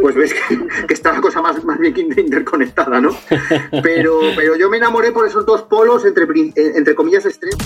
pues 0.00 0.14
ves 0.14 0.34
que, 0.34 0.58
está 0.94 1.12
la 1.12 1.20
cosa 1.20 1.40
más, 1.40 1.62
más 1.64 1.78
bien 1.78 1.94
interconectada, 1.96 3.00
¿no? 3.00 3.10
Pero, 3.82 4.20
pero 4.36 4.56
yo 4.56 4.68
me 4.68 4.76
enamoré 4.76 5.12
por 5.12 5.26
esos 5.26 5.44
dos 5.46 5.62
polos 5.62 6.04
entre, 6.04 6.26
entre 6.54 6.94
comillas 6.94 7.24
extremos. 7.24 7.58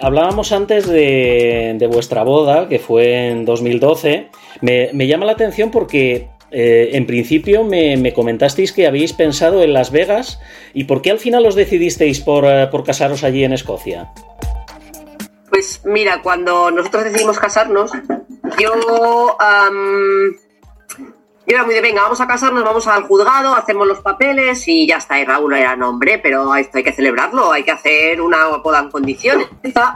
Hablábamos 0.00 0.50
antes 0.50 0.88
de, 0.88 1.88
vuestra 1.92 2.24
boda, 2.24 2.68
que 2.68 2.80
fue 2.80 3.28
en 3.28 3.44
2012. 3.44 4.30
Me, 4.60 4.90
me 4.92 5.06
llama 5.06 5.26
la 5.26 5.32
atención 5.32 5.70
porque 5.70 6.28
eh, 6.52 6.90
en 6.92 7.06
principio 7.06 7.64
me, 7.64 8.12
comentasteis 8.12 8.72
que 8.72 8.86
habéis 8.86 9.12
pensado 9.12 9.62
en 9.62 9.72
Las 9.72 9.90
Vegas 9.90 10.38
y 10.74 10.84
¿por 10.84 11.02
qué 11.02 11.10
al 11.10 11.18
final 11.18 11.46
os 11.46 11.54
decidisteis 11.54 12.20
por, 12.20 12.44
eh, 12.44 12.68
casaros 12.84 13.24
allí 13.24 13.44
en 13.44 13.52
Escocia? 13.52 14.12
Pues 15.50 15.82
mira, 15.84 16.22
cuando 16.22 16.70
nosotros 16.70 17.04
decidimos 17.04 17.38
casarnos, 17.38 17.92
yo, 18.58 19.36
yo 21.46 21.54
era 21.54 21.64
muy 21.64 21.74
de, 21.74 21.80
venga, 21.80 22.02
vamos 22.02 22.20
a 22.20 22.26
casarnos, 22.26 22.64
vamos 22.64 22.86
al 22.86 23.02
juzgado, 23.02 23.54
hacemos 23.54 23.86
los 23.86 24.00
papeles 24.00 24.66
y 24.68 24.86
ya 24.86 24.98
está. 24.98 25.20
Y 25.20 25.24
Raúl 25.24 25.54
era 25.54 25.76
nombre, 25.76 26.18
pero 26.18 26.54
esto 26.54 26.78
hay 26.78 26.84
que 26.84 26.92
celebrarlo, 26.92 27.52
hay 27.52 27.64
que 27.64 27.72
hacer 27.72 28.20
una 28.20 28.56
boda 28.58 28.80
en 28.80 28.90
condiciones. 28.90 29.48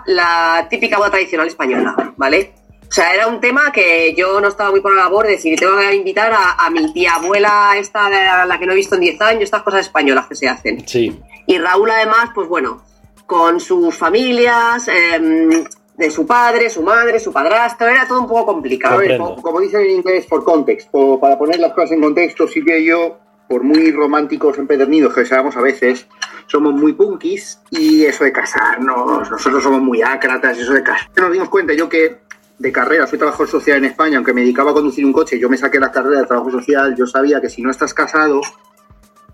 La 0.07 0.67
típica 0.69 0.99
boda 0.99 1.11
tradicional 1.11 1.47
española, 1.47 2.15
¿vale? 2.17 2.53
O 2.89 2.93
sea, 2.93 3.13
era 3.13 3.27
un 3.27 3.41
tema 3.41 3.73
que 3.73 4.15
yo 4.17 4.41
no 4.41 4.49
estaba 4.49 4.71
muy 4.71 4.81
por 4.81 4.95
la 4.95 5.03
labor 5.03 5.27
de 5.27 5.33
decir, 5.33 5.59
tengo 5.59 5.77
que 5.77 5.95
invitar 5.95 6.33
a, 6.33 6.71
mi 6.71 6.93
tía 6.93 7.17
abuela, 7.17 7.73
esta, 7.77 8.09
la 8.47 8.59
que 8.59 8.67
no 8.67 8.73
he 8.73 8.77
visto 8.77 8.95
en 8.95 9.03
10 9.03 9.21
años, 9.23 9.43
estas 9.43 9.63
cosas 9.63 9.81
españolas 9.81 10.27
que 10.27 10.35
se 10.35 10.49
hacen. 10.49 10.87
Sí. 10.87 11.21
Y 11.47 11.59
Raúl, 11.59 11.91
además, 11.91 12.31
pues 12.35 12.49
bueno, 12.49 12.83
con 13.27 13.61
sus 13.61 13.97
familias, 13.97 14.89
em, 14.89 15.65
de 15.97 16.11
su 16.11 16.27
padre, 16.27 16.69
su 16.71 16.83
madre, 16.83 17.19
su 17.19 17.33
padrastro, 17.33 17.89
era 17.89 18.07
todo 18.07 18.21
un 18.21 18.29
poco 18.29 18.47
complicado. 18.47 19.01
como, 19.43 19.61
dicen 19.61 19.81
en 19.83 19.91
inglés, 19.91 20.27
por 20.27 20.45
context, 20.45 20.91
para 21.21 21.39
poner 21.39 21.59
las 21.59 21.73
cosas 21.73 21.93
en 21.93 22.03
contexto, 22.03 22.47
Silvia 22.47 22.79
y 22.79 22.87
yo, 22.87 23.19
por 23.49 23.63
muy 23.63 23.93
románticos 23.93 24.59
empedernidos 24.59 25.15
que 25.15 25.25
seamos 25.25 25.57
a 25.57 25.61
veces, 25.61 26.07
somos 26.47 26.75
muy 26.75 26.93
punkis 26.93 27.61
y 27.71 28.05
eso 28.05 28.25
de 28.25 28.33
casarnos, 28.33 29.31
nosotros 29.31 29.63
somos 29.63 29.81
muy 29.81 30.03
ácratas, 30.03 30.59
eso 30.59 30.73
de 30.73 30.83
casar. 30.83 31.09
Nos 31.17 31.33
dimos 31.33 31.49
cuenta, 31.49 31.73
yo 31.73 31.89
que 31.89 32.26
de 32.59 32.73
carrera, 32.73 33.07
soy 33.07 33.19
trabajador 33.19 33.49
social 33.49 33.79
en 33.79 33.85
España, 33.85 34.17
aunque 34.17 34.33
me 34.33 34.41
dedicaba 34.41 34.71
a 34.71 34.75
conducir 34.75 35.05
un 35.05 35.13
coche, 35.13 35.39
yo 35.39 35.49
me 35.49 35.57
saqué 35.57 35.79
la 35.79 35.93
carrera 35.93 36.21
de 36.21 36.27
trabajo 36.27 36.51
social, 36.51 36.95
yo 36.97 37.07
sabía 37.07 37.41
que 37.41 37.51
si 37.51 37.63
no 37.63 37.71
estás 37.71 37.93
casado, 37.93 38.41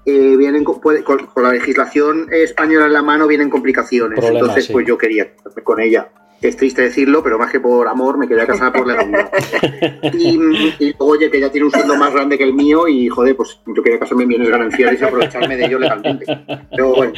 eh, 0.05 0.37
vienen 0.37 0.65
con, 0.65 0.81
la 1.37 1.53
legislación 1.53 2.27
española 2.33 2.87
en 2.87 2.93
la 2.93 3.03
mano 3.03 3.29
vienen 3.29 3.49
complicaciones. 3.49 4.25
Entonces, 4.25 4.69
pues 4.69 4.87
yo 4.87 4.99
quería 4.99 5.33
con 5.63 5.81
ella 5.81 6.11
es 6.49 6.57
triste 6.57 6.83
decirlo, 6.83 7.23
pero 7.23 7.39
más 7.39 7.51
que 7.51 7.61
por 7.61 7.87
amor 7.89 8.19
me 8.19 8.27
quería 8.29 8.47
casar 8.47 8.73
por 8.73 8.87
legalidad. 8.87 9.31
y, 10.13 10.39
y 10.79 10.95
oye, 10.99 11.31
que 11.31 11.41
ya 11.41 11.51
tiene 11.51 11.67
un 11.67 11.71
sueldo 11.71 11.97
más 11.97 12.13
grande 12.13 12.37
que 12.37 12.45
el 12.45 12.53
mío 12.53 12.89
y, 12.89 13.09
joder, 13.09 13.37
pues 13.37 13.61
yo 13.67 13.83
quería 13.83 13.99
casarme 13.99 14.25
en 14.25 14.29
bienes 14.31 14.49
gananciales 14.49 15.01
y 15.01 15.05
aprovecharme 15.05 15.57
de 15.57 15.65
ello 15.67 15.79
legalmente. 15.79 16.25
Pero 16.71 16.95
bueno, 16.95 17.13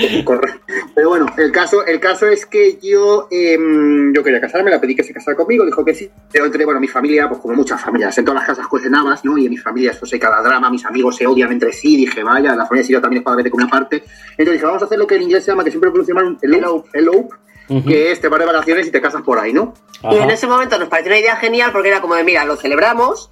Pero 0.94 1.08
bueno 1.08 1.26
el, 1.36 1.50
caso, 1.52 1.84
el 1.86 2.00
caso 2.00 2.26
es 2.28 2.46
que 2.46 2.78
yo, 2.82 3.28
em, 3.30 4.12
yo 4.12 4.22
quería 4.22 4.40
casarme, 4.40 4.70
la 4.70 4.80
pedí 4.80 4.94
que 4.94 5.02
se 5.02 5.12
casara 5.12 5.36
conmigo, 5.36 5.64
dijo 5.64 5.84
que 5.84 5.94
sí. 5.94 6.10
Pero 6.30 6.46
entre, 6.46 6.64
bueno, 6.64 6.80
mi 6.80 6.88
familia, 6.88 7.28
pues 7.28 7.40
como 7.40 7.54
muchas 7.54 7.80
familias, 7.80 8.16
en 8.18 8.24
todas 8.24 8.40
las 8.40 8.48
casas 8.48 8.68
cocinabas, 8.68 9.24
¿no? 9.24 9.36
Y 9.38 9.46
en 9.46 9.50
mi 9.50 9.56
familia 9.56 9.92
eso 9.92 10.06
sé 10.06 10.18
cada 10.18 10.42
drama, 10.42 10.70
mis 10.70 10.84
amigos 10.84 11.16
se 11.16 11.26
odian 11.26 11.52
entre 11.52 11.72
sí, 11.72 11.96
dije, 11.96 12.22
vaya, 12.22 12.54
la 12.54 12.66
familia 12.66 12.96
de 12.96 13.02
también 13.02 13.20
es 13.20 13.24
para 13.24 13.36
verte 13.36 13.50
con 13.50 13.62
una 13.62 13.70
parte. 13.70 14.02
Entonces 14.32 14.54
dije, 14.54 14.66
vamos 14.66 14.82
a 14.82 14.84
hacer 14.84 14.98
lo 14.98 15.06
que 15.06 15.16
en 15.16 15.22
inglés 15.22 15.44
se 15.44 15.50
llama, 15.50 15.64
que 15.64 15.70
siempre 15.70 15.90
pronuncia 15.90 16.14
mal, 16.14 16.36
el 16.40 16.54
elope, 16.54 17.36
que 17.68 18.12
es 18.12 18.20
te 18.20 18.28
vas 18.28 18.40
de 18.40 18.46
vacaciones 18.46 18.86
y 18.86 18.90
te 18.90 19.00
casas 19.00 19.22
por 19.22 19.38
ahí, 19.38 19.52
¿no? 19.52 19.74
Y 20.10 20.16
en 20.16 20.30
ese 20.30 20.46
momento 20.46 20.78
nos 20.78 20.88
pareció 20.88 21.12
una 21.12 21.20
idea 21.20 21.36
genial 21.36 21.72
porque 21.72 21.88
era 21.88 22.00
como 22.00 22.14
de, 22.14 22.24
mira, 22.24 22.44
lo 22.44 22.56
celebramos, 22.56 23.30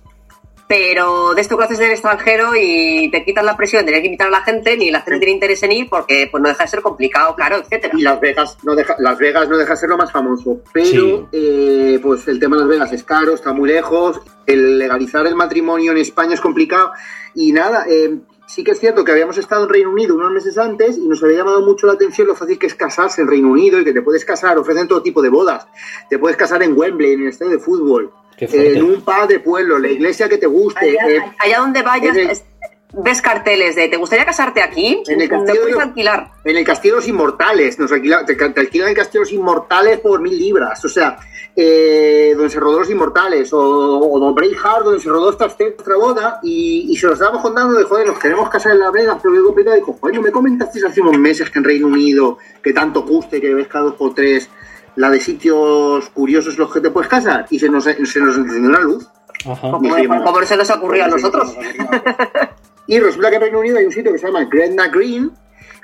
pero 0.73 1.35
de 1.35 1.43
esto 1.43 1.59
que 1.59 1.65
haces 1.65 1.79
en 1.81 1.87
el 1.87 1.93
extranjero 1.93 2.53
y 2.59 3.11
te 3.11 3.27
quitas 3.27 3.45
la 3.45 3.59
presión 3.59 3.83
de 3.83 3.87
tener 3.87 4.01
que 4.01 4.07
invitar 4.07 4.29
a 4.29 4.31
la 4.31 4.43
gente, 4.43 4.75
ni 4.79 4.91
la 4.91 5.03
gente 5.03 5.19
tiene 5.19 5.35
interés 5.35 5.63
en 5.65 5.73
ir 5.73 5.91
porque 5.91 6.29
pues 6.31 6.43
no 6.43 6.49
deja 6.49 6.65
de 6.65 6.71
ser 6.71 6.81
complicado, 6.81 7.35
claro, 7.35 7.59
etcétera. 7.59 7.93
Y 7.95 8.01
Las 8.01 8.19
Vegas 8.21 8.57
no 8.63 8.75
deja, 8.75 8.97
Las 8.99 9.19
Vegas 9.19 9.51
no 9.51 9.59
deja 9.59 9.73
de 9.73 9.77
ser 9.77 9.91
lo 9.91 9.99
más 9.99 10.11
famoso, 10.11 10.63
pero 10.73 11.29
eh, 11.31 12.01
pues 12.03 12.27
el 12.27 12.41
tema 12.41 12.57
de 12.57 12.63
Las 12.63 12.71
Vegas 12.71 12.93
es 12.95 13.05
caro, 13.05 13.35
está 13.35 13.53
muy 13.53 13.69
lejos, 13.69 14.21
el 14.47 14.79
legalizar 14.79 15.27
el 15.27 15.35
matrimonio 15.35 15.93
en 15.93 15.99
España 15.99 16.33
es 16.33 16.41
complicado 16.41 16.93
y 17.35 17.53
nada, 17.53 17.85
eh, 17.87 18.17
sí 18.47 18.65
que 18.65 18.73
es 18.73 18.81
cierto 18.81 19.05
que 19.05 19.13
habíamos 19.13 19.39
estado 19.39 19.65
en 19.65 19.71
Reino 19.71 19.91
Unido 19.91 20.15
unos 20.15 20.33
meses 20.33 20.59
antes 20.59 20.99
y 20.99 21.07
nos 21.07 21.23
había 21.23 21.39
llamado 21.39 21.63
mucho 21.63 21.87
la 21.87 21.95
atención 21.95 22.27
lo 22.27 22.35
fácil 22.35 22.59
que 22.59 22.67
es 22.67 22.75
casarse 22.75 23.23
en 23.23 23.29
Reino 23.29 23.51
Unido 23.51 23.81
y 23.81 23.85
que 23.85 23.93
te 23.93 24.03
puedes 24.03 24.25
casar, 24.25 24.59
ofrecen 24.59 24.89
todo 24.89 25.03
tipo 25.03 25.23
de 25.23 25.29
bodas. 25.29 25.67
Te 26.09 26.19
puedes 26.19 26.37
casar 26.37 26.63
en 26.63 26.77
Wembley, 26.77 27.13
en 27.13 27.23
el 27.23 27.29
estadio 27.29 27.53
de 27.53 27.59
fútbol, 27.59 28.13
en 28.39 28.85
un 28.85 29.03
pub 29.03 29.29
de 29.29 29.41
pueblo, 29.41 29.79
la 29.79 29.89
iglesia 29.89 30.29
que 30.29 30.39
te 30.39 30.47
guste. 30.47 30.99
Allá, 30.99 31.25
eh, 31.45 31.59
donde 31.59 31.83
vayas. 31.83 32.45
Ves 32.93 33.23
carteles 33.23 33.75
de 33.75 33.89
¿te 33.89 33.97
gustaría 33.97 34.25
casarte 34.25 34.63
aquí? 34.63 35.03
En 35.07 35.21
el 35.21 35.29
castillo, 35.29 35.63
puedes 35.63 35.79
alquilar. 35.79 36.31
En 36.45 36.57
el 36.57 36.65
Castillo 36.65 36.95
de 36.95 37.01
los 37.01 37.09
Inmortales, 37.09 37.79
nos 37.79 37.93
alquila, 37.93 38.25
te, 38.25 38.35
te, 38.35 38.61
alquilan 38.61 38.89
el 38.89 38.95
Castillo 38.95 39.21
de 39.21 39.31
los 39.31 39.33
Inmortales 39.33 40.01
por 40.01 40.21
mil 40.21 40.39
libras. 40.39 40.85
O 40.85 40.89
sea, 40.89 41.19
eh, 41.55 42.33
donde 42.35 42.51
se 42.51 42.59
rodó 42.59 42.81
Los 42.81 42.91
Inmortales, 42.91 43.53
o, 43.53 43.61
o 43.61 44.19
Don 44.19 44.35
Braveheart, 44.35 44.85
donde 44.85 45.01
se 45.01 45.09
rodó 45.09 45.31
esta, 45.31 45.47
otra 45.47 45.97
boda, 45.97 46.41
y, 46.43 46.97
se 46.97 47.07
lo 47.07 47.13
estábamos 47.13 47.43
contando 47.43 47.79
de, 47.79 47.85
joder, 47.85 48.07
nos 48.07 48.19
queremos 48.19 48.49
casar 48.49 48.73
en 48.73 48.81
La 48.81 48.91
Vegas, 48.91 49.19
pero 49.23 49.35
yo 49.35 49.45
complicado, 49.45 49.77
y 49.77 49.81
dijo, 49.81 49.97
joder, 50.01 50.17
¿no 50.17 50.23
me 50.23 50.33
comentasteis 50.33 50.85
hace 50.85 51.01
unos 51.01 51.19
meses 51.19 51.51
que 51.51 51.59
en 51.59 51.65
Reino 51.65 51.87
Unido, 51.89 52.39
que 52.63 52.73
tanto 52.73 53.03
guste, 53.03 53.41
que 53.41 53.53
ves 53.55 53.69
cada 53.69 53.85
dos 53.85 53.95
por 53.95 54.15
tres, 54.15 54.49
la 54.97 55.11
de 55.11 55.21
sitios 55.21 56.09
curiosos 56.11 56.57
los 56.57 56.73
que 56.73 56.81
te 56.81 56.91
puedes 56.91 57.11
casar? 57.11 57.47
Y 57.51 57.59
se 57.59 57.69
nos, 57.69 57.85
se 57.85 58.21
nos 58.21 58.37
encendió 58.37 58.71
una 58.71 58.81
luz. 58.81 59.07
Ajá. 59.45 59.71
Como, 59.71 60.43
se 60.45 60.57
nos 60.57 60.71
ocurrió 60.71 61.05
a 61.05 61.09
nosotros. 61.09 61.55
y 62.87 62.99
resulta 62.99 63.31
que 63.31 63.37
en 63.37 63.43
Reino 63.43 63.61
Unido 63.61 63.79
hay 63.79 63.85
un 63.85 63.93
sitio 63.93 64.13
que 64.13 64.19
se 64.19 64.27
llama 64.27 64.45
Gretna 64.45 64.89
Green, 64.89 65.33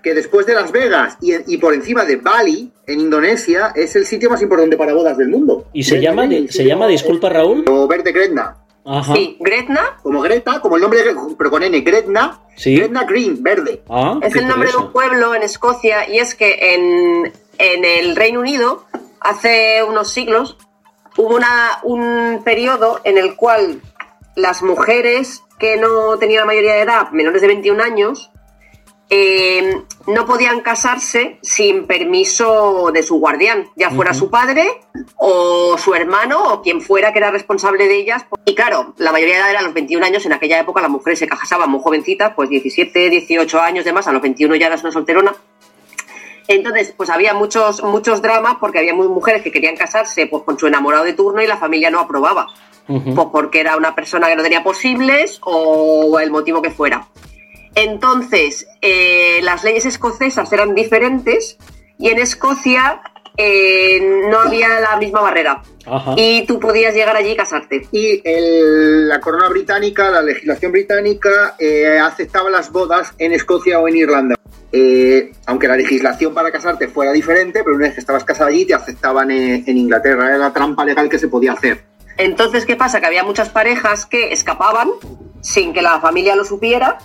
que 0.03 0.15
después 0.15 0.47
de 0.47 0.55
Las 0.55 0.73
Vegas 0.73 1.17
y, 1.21 1.57
por 1.59 1.75
encima 1.75 2.05
de 2.05 2.17
Bali, 2.17 2.71
en 2.87 3.01
Indonesia, 3.01 3.73
es 3.75 3.97
el 3.97 4.07
sitio 4.07 4.31
más 4.31 4.41
importante 4.43 4.77
para 4.77 4.95
bodas 4.95 5.17
del 5.17 5.29
mundo. 5.29 5.67
¿Y 5.73 5.83
se 5.83 6.01
llama, 6.01 6.29
se 6.49 6.65
llama, 6.65 6.87
disculpa 6.87 7.29
Raúl? 7.29 7.65
O 7.69 7.87
verde 7.87 8.13
Gretna. 8.13 8.57
Sí, 9.13 9.37
Gretna. 9.39 9.99
Como 10.03 10.23
Greta, 10.23 10.61
como 10.61 10.77
el 10.77 10.83
nombre, 10.83 11.01
pero 11.37 11.51
con 11.51 11.63
N, 11.63 11.81
Gretna. 11.81 12.41
Gretna 12.57 13.05
Green, 13.05 13.43
verde. 13.43 13.83
Ah, 13.89 14.19
es 14.23 14.35
el 14.35 14.49
nombre 14.49 14.71
de 14.71 14.77
un 14.79 14.93
pueblo 14.93 15.35
en 15.35 15.43
Escocia 15.43 16.09
y 16.09 16.19
es 16.19 16.35
que 16.35 16.75
en, 16.75 17.33
en 17.59 17.85
el 17.85 18.17
Reino 18.17 18.41
Unido, 18.41 18.85
hace 19.21 19.83
unos 19.87 20.11
siglos, 20.11 20.57
hubo 21.17 21.37
una, 21.37 21.81
un 21.83 22.41
periodo 22.45 23.01
en 23.05 23.19
el 23.19 23.37
cual 23.37 23.83
las 24.37 24.63
mujeres 24.63 25.43
que 25.59 25.77
no 25.77 26.19
tenían 26.19 26.41
la 26.41 26.47
mayoría 26.47 26.75
de 26.75 26.83
edad, 26.83 27.11
menores 27.11 27.43
de 27.43 27.49
21 27.49 27.83
años, 27.83 28.31
eh, 29.11 29.83
no 30.07 30.27
podían 30.27 30.61
casarse 30.61 31.39
sin 31.41 31.87
permiso 31.87 32.91
de 32.93 33.03
su 33.03 33.19
guardián, 33.19 33.69
ya 33.75 33.91
fuera 33.91 34.13
su 34.13 34.29
padre 34.29 34.83
o 35.17 35.79
su 35.79 35.95
hermano 35.95 36.53
o 36.53 36.63
quien 36.63 36.83
fuera 36.83 37.13
que 37.13 37.19
era 37.19 37.31
responsable 37.31 37.89
de 37.89 37.97
ellas. 37.97 38.27
Y 38.45 38.55
claro, 38.55 38.95
la 38.99 39.13
mayoría 39.13 39.37
de 39.37 39.41
edad 39.41 39.51
era 39.51 39.61
a 39.61 39.63
los 39.63 39.73
21 39.73 40.05
años, 40.05 40.27
en 40.27 40.35
aquella 40.35 40.61
época 40.61 40.83
las 40.83 40.91
mujeres 40.91 41.19
se 41.19 41.27
casaban 41.27 41.71
muy 41.71 41.81
jovencitas, 41.81 42.35
pues 42.37 42.51
17, 42.51 43.09
18 43.09 43.61
años 43.61 43.85
de 43.87 43.93
más, 43.95 44.07
a 44.07 44.13
los 44.13 44.21
21 44.21 44.57
ya 44.57 44.67
eras 44.67 44.83
una 44.83 44.93
solterona. 44.93 45.35
Entonces, 46.49 46.95
pues 46.97 47.11
había 47.11 47.35
muchos, 47.35 47.83
muchos 47.85 48.23
dramas 48.23 48.57
porque 48.59 48.79
había 48.79 48.95
mujeres 48.95 49.43
que 49.43 49.53
querían 49.53 49.77
casarse 49.77 50.27
pues, 50.27 50.43
con 50.45 50.59
su 50.59 50.67
enamorado 50.67 51.05
de 51.05 51.13
turno 51.13 51.43
y 51.43 51.47
la 51.47 51.59
familia 51.59 51.91
no 51.91 52.01
aprobaba. 52.01 52.47
Pues 52.87 53.27
porque 53.31 53.61
era 53.61 53.77
una 53.77 53.95
persona 53.95 54.29
que 54.29 54.37
no 54.37 54.43
tenía 54.43 54.65
posibles 54.65 55.41
o 55.43 56.19
el 56.21 56.31
motivo 56.31 56.63
que 56.63 56.71
fuera. 56.71 57.07
Entonces, 57.75 58.67
eh, 58.81 59.41
las 59.43 59.63
leyes 59.63 59.85
escocesas 59.85 60.51
eran 60.55 60.75
diferentes 60.75 61.59
y 61.99 62.09
en 62.09 62.19
Escocia 62.19 63.03
eh, 63.39 64.01
no 64.29 64.41
había 64.41 64.81
la 64.81 64.97
misma 64.97 65.21
barrera. 65.21 65.63
Y 66.17 66.45
tú 66.45 66.59
podías 66.59 66.93
llegar 66.93 67.17
allí 67.17 67.31
y 67.31 67.37
casarte. 67.37 67.89
Y 67.93 68.21
la 69.07 69.21
corona 69.21 69.49
británica, 69.49 70.11
la 70.11 70.21
legislación 70.21 70.73
británica, 70.73 71.55
eh, 71.59 71.99
aceptaba 71.99 72.51
las 72.51 72.71
bodas 72.71 73.15
en 73.19 73.33
Escocia 73.33 73.79
o 73.81 73.89
en 73.89 73.97
Irlanda. 73.97 74.35
aunque 75.47 75.69
la 75.69 75.77
legislación 75.77 76.35
para 76.35 76.51
casarte 76.51 76.89
fuera 76.89 77.13
diferente, 77.13 77.63
pero 77.65 77.77
una 77.77 77.87
vez 77.87 77.95
que 77.95 78.01
estabas 78.01 78.25
casado 78.25 78.51
allí 78.51 78.67
te 78.67 78.75
aceptaban 78.75 79.31
en 79.31 79.77
Inglaterra. 79.77 80.29
Era 80.29 80.39
la 80.39 80.53
trampa 80.53 80.85
legal 80.85 81.09
que 81.09 81.19
se 81.19 81.29
podía 81.29 81.53
hacer. 81.53 81.85
Entonces, 82.19 82.67
¿qué 82.67 82.77
pasa? 82.77 83.01
Que 83.01 83.07
había 83.07 83.23
muchas 83.23 83.49
parejas 83.49 84.05
que 84.05 84.33
escapaban 84.33 84.91
sin 85.41 85.73
que 85.73 85.81
la 85.81 86.01
familia 86.01 86.35
lo 86.35 86.45
supiera 86.45 86.99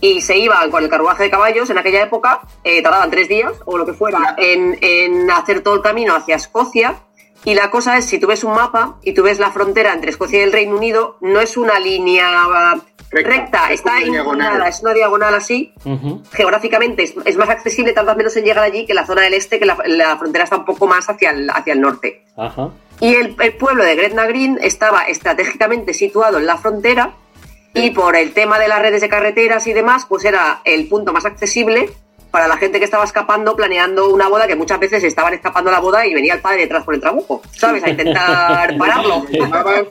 y 0.00 0.20
se 0.20 0.38
iban 0.38 0.70
con 0.70 0.82
el 0.82 0.90
carruaje 0.90 1.24
de 1.24 1.30
caballos 1.30 1.70
en 1.70 1.78
aquella 1.78 2.02
época, 2.02 2.40
eh, 2.64 2.82
tardaban 2.82 3.10
tres 3.10 3.28
días 3.28 3.52
o 3.64 3.76
lo 3.76 3.86
que 3.86 3.92
fuera 3.92 4.34
en, 4.38 5.30
hacer 5.30 5.62
todo 5.62 5.74
el 5.74 5.82
camino 5.82 6.14
hacia 6.14 6.36
Escocia. 6.36 6.96
Y 7.44 7.54
la 7.54 7.70
cosa 7.70 7.96
es, 7.96 8.04
si 8.04 8.18
tú 8.18 8.26
ves 8.26 8.44
un 8.44 8.52
mapa 8.52 8.96
y 9.02 9.14
tú 9.14 9.22
ves 9.22 9.38
la 9.38 9.50
frontera 9.50 9.92
entre 9.94 10.10
Escocia 10.10 10.40
y 10.40 10.42
el 10.42 10.52
Reino 10.52 10.76
Unido, 10.76 11.16
no 11.20 11.40
es 11.40 11.56
una 11.56 11.78
línea 11.78 12.46
recta, 13.10 13.72
está 13.72 14.00
inclinada, 14.00 14.68
es 14.68 14.80
una 14.82 14.92
diagonal 14.92 15.34
así. 15.34 15.72
Geográficamente 16.32 17.02
es, 17.02 17.36
más 17.36 17.48
accesible, 17.48 17.92
tanto 17.92 18.14
menos 18.14 18.36
en 18.36 18.44
llegar 18.44 18.64
allí 18.64 18.86
que 18.86 18.94
la 18.94 19.06
zona 19.06 19.22
del 19.22 19.34
este, 19.34 19.58
que 19.58 19.66
la, 19.66 20.16
frontera 20.18 20.44
está 20.44 20.58
un 20.58 20.64
poco 20.66 20.86
más 20.86 21.08
hacia 21.08 21.30
el, 21.30 21.48
hacia 21.48 21.72
el 21.72 21.80
norte. 21.80 22.24
Y 23.00 23.14
el, 23.14 23.34
el, 23.40 23.54
pueblo 23.54 23.84
de 23.84 23.96
Gretna 23.96 24.26
Green 24.26 24.58
estaba 24.60 25.04
estratégicamente 25.04 25.94
situado 25.94 26.38
en 26.38 26.44
la 26.44 26.58
frontera 26.58 27.14
y 27.74 27.90
por 27.90 28.16
el 28.16 28.32
tema 28.32 28.58
de 28.58 28.68
las 28.68 28.80
redes 28.80 29.00
de 29.00 29.08
carreteras 29.08 29.66
y 29.66 29.72
demás, 29.72 30.06
pues 30.08 30.24
era 30.24 30.60
el 30.64 30.88
punto 30.88 31.12
más 31.12 31.24
accesible 31.24 31.90
para 32.30 32.46
la 32.46 32.56
gente 32.56 32.78
que 32.78 32.84
estaba 32.84 33.04
escapando, 33.04 33.56
planeando 33.56 34.08
una 34.12 34.28
boda, 34.28 34.46
que 34.46 34.54
muchas 34.54 34.78
veces 34.78 35.02
estaban 35.02 35.34
escapando 35.34 35.70
la 35.70 35.80
boda 35.80 36.06
y 36.06 36.14
venía 36.14 36.34
el 36.34 36.40
padre 36.40 36.62
detrás 36.62 36.84
por 36.84 36.94
el 36.94 37.00
trabuco, 37.00 37.42
¿sabes? 37.50 37.82
A 37.82 37.90
intentar 37.90 38.76
pararlo. 38.78 39.24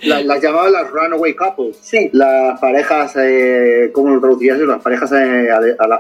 las, 0.02 0.42
llamaban 0.42 0.72
las 0.72 0.90
runaway 0.90 1.34
couples. 1.36 1.78
Sí. 1.82 2.10
Las 2.14 2.60
parejas, 2.60 3.14
eh, 3.18 3.92
¿cómo 3.94 4.16
lo 4.16 4.22
traducirías? 4.22 4.60
Las 4.60 4.82
parejas 4.82 5.12
eh, 5.12 5.50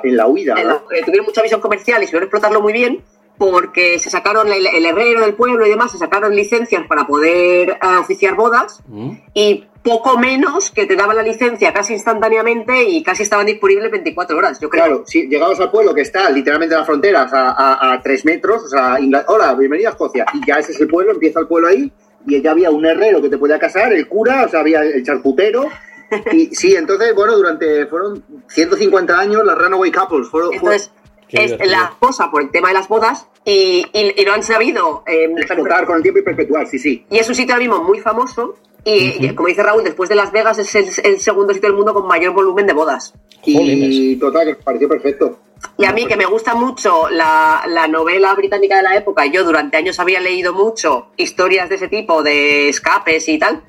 en 0.04 0.18
la 0.18 0.28
huida. 0.28 0.56
Eh, 0.92 1.02
tuvieron 1.04 1.26
mucha 1.26 1.42
visión 1.42 1.60
comercial 1.60 2.02
y 2.02 2.06
supieron 2.06 2.28
explotarlo 2.28 2.62
muy 2.62 2.74
bien 2.74 3.04
porque 3.40 3.98
se 4.00 4.10
sacaron 4.10 4.52
el, 4.52 4.86
herrero 4.86 5.22
del 5.22 5.34
pueblo 5.34 5.66
y 5.66 5.70
demás, 5.70 5.94
se 5.94 5.98
sacaron 5.98 6.36
licencias 6.36 6.86
para 6.88 7.08
poder 7.08 7.80
oficiar 8.02 8.36
bodas 8.36 8.84
mm. 8.86 9.12
y 9.34 9.66
poco 9.82 10.20
menos 10.20 10.72
que 10.72 10.86
te 10.86 10.98
daban 10.98 11.16
la 11.16 11.24
licencia 11.24 11.74
casi 11.74 11.94
instantáneamente 11.94 12.84
y 12.84 13.02
casi 13.02 13.24
estaban 13.24 13.46
disponibles 13.46 13.90
24 13.92 14.38
horas, 14.38 14.60
yo 14.60 14.70
creo. 14.70 14.84
Claro, 14.84 15.04
si 15.08 15.28
llegabas 15.30 15.58
al 15.62 15.72
pueblo 15.72 15.94
que 15.94 16.02
está 16.02 16.30
literalmente 16.30 16.76
en 16.76 16.82
la 16.82 16.86
frontera, 16.86 17.30
a, 17.32 17.94
a, 17.94 18.02
tres 18.02 18.26
metros, 18.26 18.66
o 18.66 18.68
sea, 18.68 18.98
hola, 19.28 19.54
bienvenida 19.54 19.88
a 19.88 19.92
Escocia, 19.92 20.26
y 20.34 20.46
ya 20.46 20.56
ese 20.56 20.74
es 20.74 20.82
el 20.82 20.90
pueblo, 20.90 21.14
empieza 21.14 21.40
el 21.40 21.48
pueblo 21.48 21.70
ahí, 21.70 21.90
y 22.28 22.42
ya 22.42 22.52
había 22.52 22.72
un 22.72 22.86
herrero 22.86 23.22
que 23.22 23.30
te 23.30 23.38
podía 23.38 23.58
casar, 23.58 23.94
el 23.94 24.06
cura, 24.10 24.44
o 24.46 24.50
sea, 24.50 24.60
había 24.60 24.82
el 24.82 25.02
charcutero, 25.06 25.70
y 26.34 26.48
sí, 26.48 26.76
entonces, 26.76 27.16
bueno, 27.16 27.38
durante, 27.38 27.86
fueron 27.86 28.22
150 28.50 29.18
años 29.18 29.46
las 29.46 29.58
Runaway 29.58 29.92
Couples, 29.92 30.28
fueron... 30.28 30.54
Entonces, 30.56 30.92
es 31.32 31.58
la 31.70 31.94
cosa 32.00 32.32
por 32.32 32.42
el 32.42 32.52
tema 32.52 32.70
de 32.70 32.74
las 32.74 32.88
bodas 32.88 33.28
y, 33.46 33.86
y, 33.94 34.26
lo 34.26 34.34
han 34.34 34.44
sabido... 34.44 35.04
Eh, 35.08 35.30
Explotar 35.38 35.86
con 35.86 35.98
el 35.98 36.02
tiempo 36.02 36.20
y 36.20 36.24
perpetuar, 36.24 36.68
sí, 36.68 36.80
sí. 36.80 37.06
Y 37.10 37.18
es 37.18 37.28
un 37.30 37.36
sitio 37.36 37.54
ahora 37.54 37.66
mismo 37.66 37.84
muy 37.84 38.00
famoso 38.00 38.56
y 38.86 39.36
como 39.36 39.48
dice 39.48 39.64
Raúl, 39.64 39.84
después 39.84 40.10
de 40.10 40.16
Las 40.16 40.32
Vegas 40.32 40.58
es 40.60 40.74
el, 40.76 41.20
segundo 41.20 41.54
sitio 41.54 41.70
del 41.70 41.78
mundo 41.78 41.94
con 41.94 42.08
mayor 42.08 42.34
volumen 42.34 42.66
de 42.66 42.74
bodas. 42.74 43.14
Y 43.46 44.16
total, 44.18 44.48
que 44.48 44.56
pareció 44.56 44.88
perfecto. 44.88 45.40
Y 45.78 45.86
a 45.86 45.92
mí, 45.92 46.06
que 46.06 46.16
me 46.16 46.26
gusta 46.26 46.56
mucho 46.56 47.10
la, 47.10 47.88
novela 47.90 48.34
británica 48.36 48.78
de 48.78 48.84
la 48.84 48.96
época, 48.96 49.26
yo 49.26 49.44
durante 49.44 49.78
años 49.78 50.00
había 50.00 50.20
leído 50.20 50.54
mucho 50.54 51.08
historias 51.18 51.70
de 51.70 51.76
ese 51.76 51.88
tipo, 51.88 52.24
de 52.24 52.70
escapes 52.70 53.28
y 53.28 53.38
tal, 53.38 53.62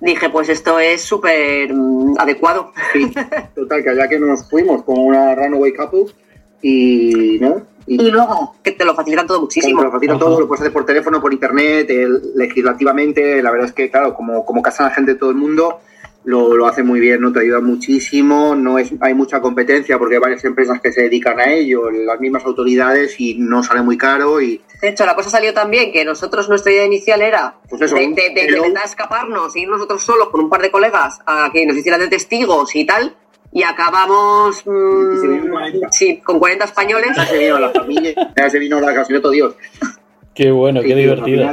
dije, 0.00 0.28
pues 0.30 0.48
esto 0.48 0.80
es 0.80 1.02
súper 1.02 1.72
mm, 1.72 2.18
adecuado. 2.18 2.72
Sí, 2.92 3.12
total, 3.54 3.82
que 3.82 3.90
allá 3.90 4.08
que 4.08 4.18
nos 4.18 4.48
fuimos 4.48 4.82
con 4.82 4.98
una 4.98 5.34
runaway 5.34 5.72
couple 5.72 6.06
y, 6.62 7.38
¿no? 7.40 7.62
Y, 7.86 8.10
luego, 8.10 8.54
que 8.62 8.72
te 8.72 8.84
lo 8.84 8.94
facilitan 8.94 9.26
todo 9.26 9.40
muchísimo. 9.40 9.80
Te 9.80 9.86
lo 9.86 9.92
facilitan 9.92 10.18
todo, 10.18 10.40
lo 10.40 10.46
puedes 10.46 10.60
hacer 10.60 10.72
por 10.72 10.84
teléfono, 10.84 11.20
por 11.20 11.32
internet, 11.32 11.90
legislativamente. 12.34 13.42
La 13.42 13.50
verdad 13.50 13.68
es 13.68 13.72
que, 13.72 13.90
claro, 13.90 14.14
como, 14.14 14.44
como 14.44 14.60
casan 14.60 14.88
la 14.88 14.94
gente 14.94 15.14
de 15.14 15.18
todo 15.18 15.30
el 15.30 15.36
mundo, 15.36 15.80
lo, 16.24 16.54
lo 16.54 16.66
hace 16.66 16.82
muy 16.82 17.00
bien, 17.00 17.22
¿no? 17.22 17.32
Te 17.32 17.40
ayuda 17.40 17.60
muchísimo, 17.60 18.54
no 18.54 18.78
es, 18.78 18.92
hay 19.00 19.14
mucha 19.14 19.40
competencia 19.40 19.98
porque 19.98 20.16
hay 20.16 20.20
varias 20.20 20.44
empresas 20.44 20.78
que 20.80 20.92
se 20.92 21.02
dedican 21.02 21.40
a 21.40 21.50
ello, 21.50 21.90
las 21.90 22.20
mismas 22.20 22.44
autoridades 22.44 23.18
y 23.18 23.36
no 23.38 23.62
sale 23.62 23.80
muy 23.80 23.96
caro 23.96 24.40
y... 24.40 24.60
De 24.82 24.88
hecho, 24.90 25.06
la 25.06 25.14
cosa 25.14 25.30
salió 25.30 25.54
también 25.54 25.90
que 25.90 26.04
nosotros, 26.04 26.48
nuestra 26.50 26.70
idea 26.70 26.84
inicial 26.84 27.22
era 27.22 27.56
pues 27.68 27.90
de, 27.90 28.02
intentar 28.02 28.84
escaparnos, 28.84 29.56
ir 29.56 29.68
nosotros 29.68 30.02
solos 30.02 30.28
con 30.28 30.42
un 30.42 30.50
par 30.50 30.60
de 30.60 30.70
colegas 30.70 31.20
a 31.24 31.50
que 31.50 31.64
nos 31.64 31.76
hicieran 31.76 32.00
de 32.00 32.08
testigos 32.08 32.76
y 32.76 32.84
tal, 32.84 33.16
y 33.52 33.62
acabamos 33.62 34.62
mm, 34.66 35.88
sí, 35.90 36.18
con 36.18 36.38
40 36.38 36.64
españoles. 36.64 37.10
Ya 37.16 37.26
se 37.26 37.38
vino 37.38 37.58
la 37.58 37.70
familia, 37.70 38.32
ya 38.36 38.50
se 38.50 38.58
vino 38.58 38.80
la 38.80 38.94
casamiento 38.94 39.30
Dios. 39.30 39.54
Qué 40.34 40.50
bueno, 40.50 40.80
qué 40.82 40.94
divertido. 40.94 41.50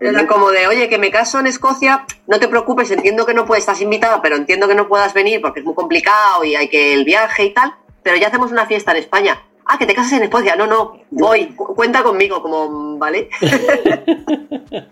Era 0.00 0.26
como 0.28 0.50
de, 0.50 0.66
oye, 0.68 0.88
que 0.88 0.98
me 0.98 1.10
caso 1.10 1.40
en 1.40 1.48
Escocia, 1.48 2.04
no 2.28 2.38
te 2.38 2.46
preocupes, 2.46 2.90
entiendo 2.90 3.26
que 3.26 3.34
no 3.34 3.46
puedes, 3.46 3.62
estás 3.62 3.80
invitada, 3.80 4.22
pero 4.22 4.36
entiendo 4.36 4.68
que 4.68 4.76
no 4.76 4.86
puedas 4.86 5.12
venir 5.12 5.40
porque 5.40 5.60
es 5.60 5.66
muy 5.66 5.74
complicado 5.74 6.44
y 6.44 6.54
hay 6.54 6.68
que 6.68 6.94
el 6.94 7.04
viaje 7.04 7.46
y 7.46 7.54
tal, 7.54 7.74
pero 8.02 8.16
ya 8.16 8.28
hacemos 8.28 8.52
una 8.52 8.66
fiesta 8.66 8.92
en 8.92 8.98
España. 8.98 9.42
Ah, 9.70 9.76
que 9.76 9.84
te 9.84 9.94
casas 9.94 10.14
en 10.14 10.22
Escocia. 10.22 10.56
No, 10.56 10.66
no, 10.66 11.00
voy, 11.10 11.54
cuenta 11.54 12.02
conmigo, 12.02 12.40
como, 12.40 12.96
¿vale? 12.96 13.28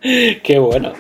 Qué 0.42 0.58
bueno. 0.58 0.92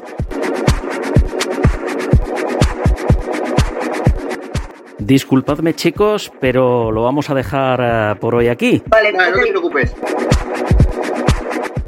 Disculpadme 4.98 5.74
chicos, 5.74 6.32
pero 6.40 6.90
lo 6.90 7.02
vamos 7.02 7.28
a 7.28 7.34
dejar 7.34 7.80
eh, 7.82 8.14
por 8.18 8.34
hoy 8.34 8.48
aquí. 8.48 8.82
Vale, 8.86 9.12
no 9.12 9.24
te 9.24 9.46
preocupes. 9.48 9.94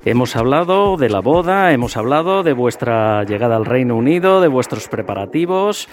Hemos 0.05 0.37
hablado 0.37 0.97
de 0.97 1.09
la 1.09 1.21
boda, 1.21 1.73
hemos 1.73 1.97
hablado 1.97 2.43
de 2.43 2.53
vuestra 2.53 3.25
llegada 3.25 3.57
al 3.57 3.65
Reino 3.65 3.97
Unido, 3.97 4.41
de 4.41 4.49
vuestros 4.49 4.89
preparativos. 4.89 5.89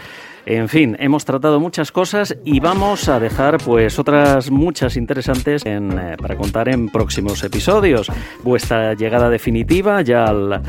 En 0.47 0.69
fin, 0.69 0.95
hemos 0.99 1.25
tratado 1.25 1.60
muchas 1.60 1.91
cosas 1.91 2.38
y 2.45 2.60
vamos 2.60 3.10
a 3.10 3.19
dejar 3.19 3.58
pues 3.58 3.97
otras 3.97 4.51
muchas 4.51 4.95
interesantes 4.95 5.63
eh, 5.65 6.15
para 6.21 6.38
contar 6.38 6.69
en 6.69 6.89
próximos 6.89 7.43
episodios. 7.43 8.12
Vuestra 8.43 8.93
llegada 8.93 9.31
definitiva 9.31 10.03
ya 10.03 10.25
al, 10.25 10.62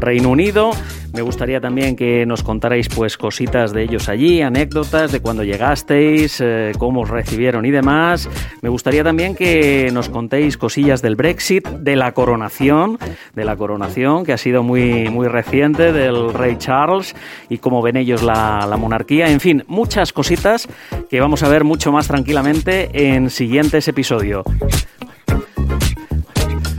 Reino 0.00 0.30
Unido. 0.30 0.70
Me 1.12 1.20
gustaría 1.20 1.60
también 1.60 1.94
que 1.94 2.24
nos 2.24 2.42
contarais 2.42 2.88
pues 2.88 3.18
cositas 3.18 3.74
de 3.74 3.82
ellos 3.82 4.08
allí, 4.08 4.40
anécdotas 4.40 5.12
de 5.12 5.20
cuando 5.20 5.44
llegasteis, 5.44 6.40
eh, 6.40 6.72
cómo 6.78 7.02
os 7.02 7.10
recibieron 7.10 7.66
y 7.66 7.70
demás. 7.70 8.30
Me 8.62 8.70
gustaría 8.70 9.04
también 9.04 9.34
que 9.34 9.90
nos 9.92 10.08
contéis 10.08 10.56
cosillas 10.56 11.02
del 11.02 11.16
Brexit, 11.16 11.68
de 11.68 11.96
la 11.96 12.12
coronación, 12.12 12.98
de 13.34 13.44
la 13.44 13.56
coronación 13.56 14.24
que 14.24 14.32
ha 14.32 14.38
sido 14.38 14.62
muy, 14.62 15.10
muy 15.10 15.28
reciente 15.28 15.92
del 15.92 16.32
rey 16.32 16.56
Charles 16.56 17.14
y 17.50 17.58
cómo 17.58 17.82
ven 17.82 17.98
ellos 17.98 18.22
la 18.22 18.74
monarquía 18.78 19.17
en 19.26 19.40
fin, 19.40 19.64
muchas 19.66 20.12
cositas 20.12 20.68
que 21.10 21.20
vamos 21.20 21.42
a 21.42 21.48
ver 21.48 21.64
mucho 21.64 21.90
más 21.90 22.06
tranquilamente 22.06 22.90
en 22.92 23.30
siguientes 23.30 23.88
episodios. 23.88 24.44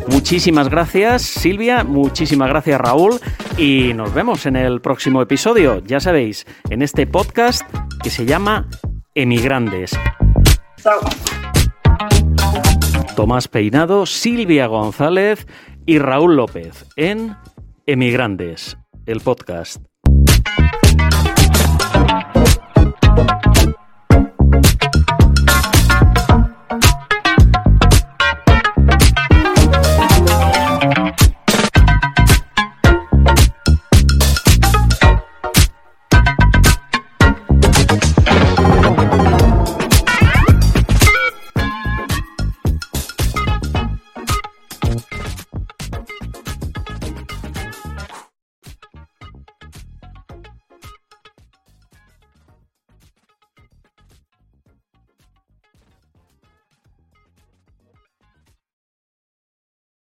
Muchísimas 0.08 0.69
gracias 0.69 1.21
Silvia, 1.21 1.84
muchísimas 1.84 2.49
gracias 2.49 2.82
Raúl 2.82 3.19
y 3.58 3.93
nos 3.93 4.13
vemos 4.13 4.45
en 4.45 4.56
el 4.56 4.82
próximo 4.82 5.21
episodio, 5.21 5.84
ya 5.86 5.99
sabéis, 5.99 6.45
en 6.69 6.82
este 6.82 7.08
podcast 7.08 7.62
que 8.04 8.10
se 8.10 8.25
llama 8.25 8.67
Emigrandes. 9.15 9.91
Tomás 13.15 13.47
Peinado, 13.47 14.06
Silvia 14.06 14.67
González 14.67 15.45
y 15.86 15.99
Raúl 15.99 16.36
López 16.36 16.86
en 16.95 17.36
Emigrandes, 17.86 18.78
el 19.06 19.21
podcast. 19.21 19.88